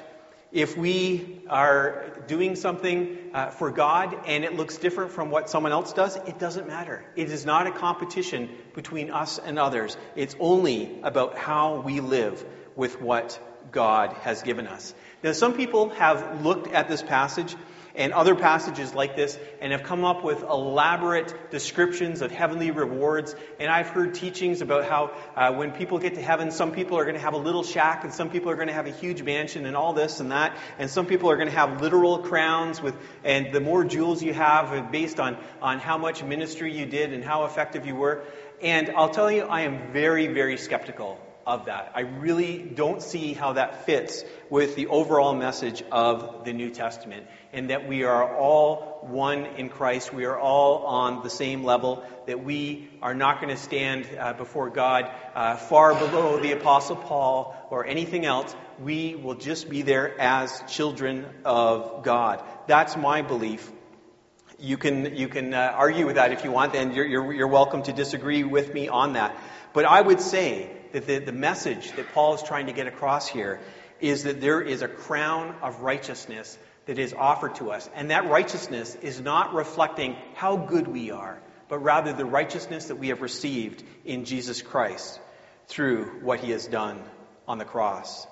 If 0.51 0.77
we 0.77 1.41
are 1.49 2.05
doing 2.27 2.55
something 2.55 3.17
uh, 3.33 3.49
for 3.49 3.71
God 3.71 4.15
and 4.27 4.43
it 4.43 4.53
looks 4.53 4.77
different 4.77 5.11
from 5.11 5.31
what 5.31 5.49
someone 5.49 5.71
else 5.71 5.91
does, 5.91 6.17
it 6.17 6.37
doesn't 6.37 6.67
matter. 6.67 7.03
It 7.15 7.31
is 7.31 7.47
not 7.47 7.65
a 7.65 7.71
competition 7.71 8.47
between 8.75 9.09
us 9.09 9.39
and 9.39 9.57
others. 9.57 9.97
It's 10.15 10.35
only 10.39 10.99
about 11.01 11.35
how 11.35 11.79
we 11.79 11.99
live 11.99 12.45
with 12.75 13.01
what 13.01 13.39
God 13.71 14.13
has 14.21 14.43
given 14.43 14.67
us. 14.67 14.93
Now, 15.23 15.31
some 15.31 15.53
people 15.55 15.89
have 15.89 16.45
looked 16.45 16.67
at 16.67 16.87
this 16.87 17.01
passage 17.01 17.55
and 17.95 18.13
other 18.13 18.35
passages 18.35 18.93
like 18.93 19.15
this 19.15 19.37
and 19.61 19.71
have 19.71 19.83
come 19.83 20.03
up 20.03 20.23
with 20.23 20.41
elaborate 20.41 21.51
descriptions 21.51 22.21
of 22.21 22.31
heavenly 22.31 22.71
rewards. 22.71 23.35
And 23.59 23.69
I've 23.69 23.87
heard 23.87 24.15
teachings 24.15 24.61
about 24.61 24.85
how 24.85 25.11
uh, 25.35 25.53
when 25.53 25.71
people 25.71 25.99
get 25.99 26.15
to 26.15 26.21
heaven, 26.21 26.51
some 26.51 26.71
people 26.71 26.97
are 26.97 27.03
going 27.03 27.15
to 27.15 27.21
have 27.21 27.33
a 27.33 27.37
little 27.37 27.63
shack 27.63 28.03
and 28.03 28.13
some 28.13 28.29
people 28.29 28.49
are 28.49 28.55
going 28.55 28.67
to 28.67 28.73
have 28.73 28.87
a 28.87 28.91
huge 28.91 29.21
mansion 29.21 29.65
and 29.65 29.75
all 29.75 29.93
this 29.93 30.19
and 30.19 30.31
that. 30.31 30.57
And 30.79 30.89
some 30.89 31.05
people 31.05 31.29
are 31.29 31.35
going 31.35 31.49
to 31.49 31.55
have 31.55 31.81
literal 31.81 32.19
crowns 32.19 32.81
with, 32.81 32.95
and 33.23 33.53
the 33.53 33.61
more 33.61 33.83
jewels 33.83 34.23
you 34.23 34.33
have 34.33 34.91
based 34.91 35.19
on, 35.19 35.37
on 35.61 35.79
how 35.79 35.97
much 35.97 36.23
ministry 36.23 36.77
you 36.77 36.85
did 36.85 37.13
and 37.13 37.23
how 37.23 37.45
effective 37.45 37.85
you 37.85 37.95
were. 37.95 38.23
And 38.61 38.91
I'll 38.95 39.09
tell 39.09 39.31
you, 39.31 39.43
I 39.43 39.61
am 39.61 39.91
very, 39.91 40.27
very 40.27 40.57
skeptical 40.57 41.19
of 41.45 41.65
that. 41.65 41.91
I 41.95 42.01
really 42.01 42.57
don't 42.57 43.01
see 43.01 43.33
how 43.33 43.53
that 43.53 43.85
fits 43.85 44.23
with 44.49 44.75
the 44.75 44.87
overall 44.87 45.35
message 45.35 45.83
of 45.91 46.45
the 46.45 46.53
New 46.53 46.69
Testament, 46.69 47.27
and 47.51 47.69
that 47.69 47.87
we 47.87 48.03
are 48.03 48.37
all 48.37 48.99
one 49.01 49.45
in 49.45 49.69
Christ. 49.69 50.13
We 50.13 50.25
are 50.25 50.37
all 50.37 50.85
on 50.85 51.23
the 51.23 51.29
same 51.29 51.63
level, 51.63 52.03
that 52.27 52.43
we 52.43 52.89
are 53.01 53.13
not 53.13 53.41
going 53.41 53.53
to 53.53 53.61
stand 53.61 54.07
uh, 54.17 54.33
before 54.33 54.69
God 54.69 55.11
uh, 55.35 55.57
far 55.57 55.93
below 55.93 56.39
the 56.39 56.53
Apostle 56.53 56.95
Paul 56.95 57.55
or 57.69 57.85
anything 57.85 58.25
else. 58.25 58.55
We 58.79 59.15
will 59.15 59.35
just 59.35 59.69
be 59.69 59.81
there 59.81 60.19
as 60.19 60.63
children 60.69 61.25
of 61.43 62.03
God. 62.03 62.43
That's 62.67 62.95
my 62.95 63.21
belief. 63.21 63.69
You 64.59 64.77
can, 64.77 65.17
you 65.17 65.27
can 65.27 65.53
uh, 65.53 65.73
argue 65.75 66.05
with 66.05 66.15
that 66.15 66.31
if 66.31 66.45
you 66.45 66.51
want, 66.51 66.73
and 66.73 66.95
you're, 66.95 67.05
you're, 67.05 67.33
you're 67.33 67.47
welcome 67.47 67.83
to 67.83 67.91
disagree 67.91 68.43
with 68.43 68.73
me 68.73 68.87
on 68.87 69.13
that. 69.13 69.37
But 69.73 69.83
I 69.83 69.99
would 69.99 70.21
say 70.21 70.69
that 70.93 71.05
the, 71.05 71.19
the 71.19 71.31
message 71.33 71.91
that 71.93 72.13
Paul 72.13 72.35
is 72.35 72.43
trying 72.43 72.67
to 72.67 72.73
get 72.73 72.87
across 72.87 73.27
here 73.27 73.59
is 73.99 74.23
that 74.23 74.39
there 74.39 74.61
is 74.61 74.81
a 74.81 74.87
crown 74.87 75.55
of 75.61 75.81
righteousness 75.81 76.57
that 76.85 76.99
is 76.99 77.13
offered 77.13 77.55
to 77.55 77.71
us. 77.71 77.89
And 77.95 78.11
that 78.11 78.29
righteousness 78.29 78.95
is 79.01 79.19
not 79.19 79.53
reflecting 79.53 80.15
how 80.35 80.57
good 80.57 80.87
we 80.87 81.11
are, 81.11 81.39
but 81.69 81.79
rather 81.79 82.13
the 82.13 82.25
righteousness 82.25 82.85
that 82.85 82.95
we 82.95 83.09
have 83.09 83.21
received 83.21 83.83
in 84.05 84.25
Jesus 84.25 84.61
Christ 84.61 85.19
through 85.67 86.05
what 86.21 86.39
he 86.39 86.51
has 86.51 86.67
done 86.67 87.01
on 87.47 87.57
the 87.57 87.65
cross. 87.65 88.27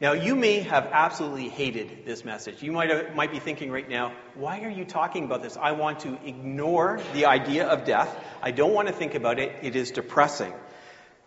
Now, 0.00 0.12
you 0.12 0.34
may 0.34 0.60
have 0.60 0.88
absolutely 0.92 1.50
hated 1.50 2.06
this 2.06 2.24
message. 2.24 2.62
You 2.62 2.72
might, 2.72 2.88
have, 2.88 3.14
might 3.14 3.30
be 3.30 3.38
thinking 3.38 3.70
right 3.70 3.86
now, 3.86 4.14
why 4.34 4.60
are 4.62 4.70
you 4.70 4.86
talking 4.86 5.24
about 5.24 5.42
this? 5.42 5.58
I 5.58 5.72
want 5.72 6.00
to 6.00 6.18
ignore 6.24 6.98
the 7.12 7.26
idea 7.26 7.66
of 7.66 7.84
death. 7.84 8.18
I 8.40 8.50
don't 8.50 8.72
want 8.72 8.88
to 8.88 8.94
think 8.94 9.14
about 9.14 9.38
it. 9.38 9.56
It 9.60 9.76
is 9.76 9.90
depressing. 9.90 10.54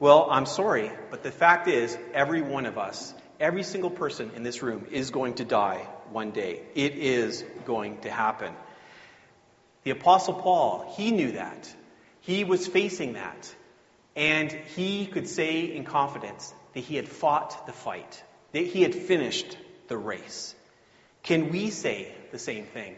Well, 0.04 0.28
I'm 0.30 0.46
sorry, 0.46 0.92
but 1.12 1.24
the 1.24 1.32
fact 1.32 1.70
is, 1.70 1.98
every 2.13 2.42
one 2.42 2.66
of 2.66 2.78
us, 2.78 3.13
every 3.39 3.63
single 3.63 3.89
person 3.89 4.32
in 4.36 4.44
this 4.44 4.62
room 4.62 4.86
is 4.92 5.12
going 5.12 5.36
to 5.36 5.46
die 5.46 5.88
one 6.12 6.32
day. 6.32 6.60
It 6.76 6.96
is 6.96 7.46
going 7.63 8.02
to 8.02 8.12
happen. 8.12 8.54
The 9.86 9.92
Apostle 9.92 10.34
Paul, 10.34 10.94
he 10.98 11.12
knew 11.12 11.32
that. 11.32 11.74
He 12.20 12.44
was 12.44 12.68
facing 12.68 13.13
that. 13.13 13.56
And 14.13 14.52
he 14.52 15.06
could 15.06 15.30
say 15.30 15.74
in 15.74 15.86
confidence 15.86 16.54
that 16.74 16.82
he 16.82 16.98
had 16.98 17.08
fought 17.08 17.66
the 17.66 17.72
fight, 17.72 18.22
that 18.52 18.66
he 18.66 18.82
had 18.82 18.94
finished 18.94 19.58
the 19.88 19.98
race. 19.98 20.54
Can 21.22 21.50
we 21.50 21.70
say 21.70 22.13
the 22.34 22.39
same 22.39 22.66
thing? 22.66 22.98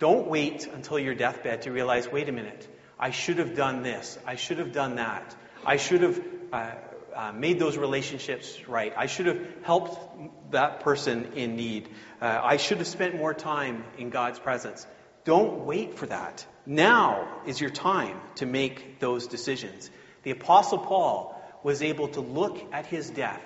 Don't 0.00 0.26
wait 0.26 0.66
until 0.66 0.98
your 0.98 1.14
deathbed 1.14 1.62
to 1.62 1.70
realize 1.70 2.10
wait 2.10 2.28
a 2.28 2.32
minute, 2.32 2.66
I 2.98 3.12
should 3.12 3.38
have 3.38 3.54
done 3.54 3.84
this, 3.84 4.18
I 4.26 4.34
should 4.34 4.58
have 4.58 4.72
done 4.72 4.96
that. 4.96 5.36
I 5.66 5.78
should 5.78 6.02
have 6.02 6.22
uh, 6.52 6.70
uh, 7.14 7.32
made 7.32 7.58
those 7.58 7.76
relationships 7.76 8.68
right. 8.68 8.94
I 8.96 9.06
should 9.06 9.26
have 9.26 9.40
helped 9.64 10.52
that 10.52 10.80
person 10.80 11.32
in 11.34 11.56
need. 11.56 11.88
Uh, 12.22 12.40
I 12.40 12.56
should 12.56 12.78
have 12.78 12.86
spent 12.86 13.16
more 13.16 13.34
time 13.34 13.82
in 13.98 14.10
God's 14.10 14.38
presence. 14.38 14.86
Don't 15.24 15.66
wait 15.66 15.98
for 15.98 16.06
that. 16.06 16.46
Now 16.66 17.42
is 17.46 17.60
your 17.60 17.70
time 17.70 18.20
to 18.36 18.46
make 18.46 19.00
those 19.00 19.26
decisions. 19.26 19.90
The 20.22 20.30
Apostle 20.30 20.78
Paul 20.78 21.34
was 21.64 21.82
able 21.82 22.08
to 22.08 22.20
look 22.20 22.62
at 22.72 22.86
his 22.86 23.10
death 23.10 23.42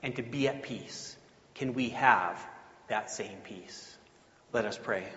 and 0.00 0.14
to 0.14 0.22
be 0.22 0.46
at 0.46 0.62
peace. 0.62 1.16
Can 1.56 1.74
we 1.74 1.88
have 1.90 2.40
that 2.86 3.10
same 3.10 3.38
peace? 3.42 3.96
Let 4.52 4.64
us 4.64 4.78
pray. 4.78 5.08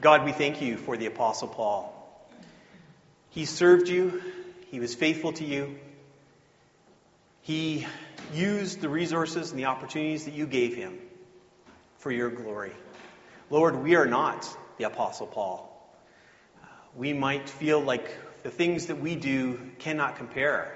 God, 0.00 0.24
we 0.24 0.32
thank 0.32 0.60
you 0.60 0.76
for 0.76 0.96
the 0.96 1.06
Apostle 1.06 1.46
Paul. 1.46 2.01
He 3.32 3.46
served 3.46 3.88
you, 3.88 4.22
he 4.70 4.78
was 4.78 4.94
faithful 4.94 5.32
to 5.34 5.44
you. 5.44 5.78
He 7.40 7.86
used 8.34 8.80
the 8.80 8.90
resources 8.90 9.50
and 9.50 9.58
the 9.58 9.64
opportunities 9.64 10.26
that 10.26 10.34
you 10.34 10.46
gave 10.46 10.76
him 10.76 10.98
for 11.98 12.10
your 12.10 12.28
glory. 12.28 12.72
Lord, 13.48 13.82
we 13.82 13.96
are 13.96 14.06
not 14.06 14.46
the 14.76 14.84
Apostle 14.84 15.26
Paul. 15.26 15.68
We 16.94 17.14
might 17.14 17.48
feel 17.48 17.80
like 17.80 18.06
the 18.42 18.50
things 18.50 18.86
that 18.86 19.00
we 19.00 19.14
do 19.14 19.58
cannot 19.78 20.16
compare, 20.16 20.70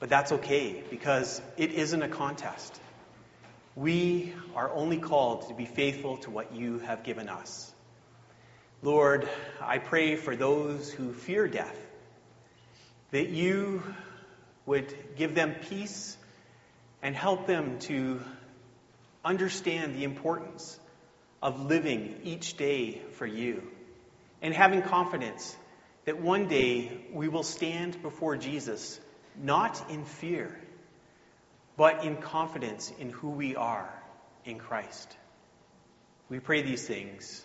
but 0.00 0.08
that's 0.08 0.32
okay 0.32 0.82
because 0.90 1.40
it 1.56 1.70
isn't 1.70 2.02
a 2.02 2.08
contest. 2.08 2.80
We 3.76 4.34
are 4.56 4.68
only 4.72 4.98
called 4.98 5.48
to 5.48 5.54
be 5.54 5.64
faithful 5.64 6.16
to 6.18 6.30
what 6.30 6.52
you 6.52 6.80
have 6.80 7.04
given 7.04 7.28
us. 7.28 7.72
Lord, 8.82 9.28
I 9.60 9.78
pray 9.78 10.14
for 10.14 10.36
those 10.36 10.90
who 10.92 11.12
fear 11.12 11.48
death, 11.48 11.76
that 13.10 13.28
you 13.28 13.82
would 14.66 14.94
give 15.16 15.34
them 15.34 15.56
peace 15.68 16.16
and 17.02 17.16
help 17.16 17.48
them 17.48 17.80
to 17.80 18.20
understand 19.24 19.96
the 19.96 20.04
importance 20.04 20.78
of 21.42 21.66
living 21.66 22.20
each 22.22 22.56
day 22.56 23.00
for 23.14 23.26
you 23.26 23.64
and 24.42 24.54
having 24.54 24.82
confidence 24.82 25.56
that 26.04 26.20
one 26.20 26.46
day 26.46 26.92
we 27.12 27.28
will 27.28 27.42
stand 27.42 28.00
before 28.00 28.36
Jesus 28.36 29.00
not 29.36 29.90
in 29.90 30.04
fear, 30.04 30.56
but 31.76 32.04
in 32.04 32.16
confidence 32.16 32.92
in 33.00 33.10
who 33.10 33.30
we 33.30 33.56
are 33.56 33.92
in 34.44 34.58
Christ. 34.58 35.16
We 36.28 36.38
pray 36.38 36.62
these 36.62 36.86
things 36.86 37.44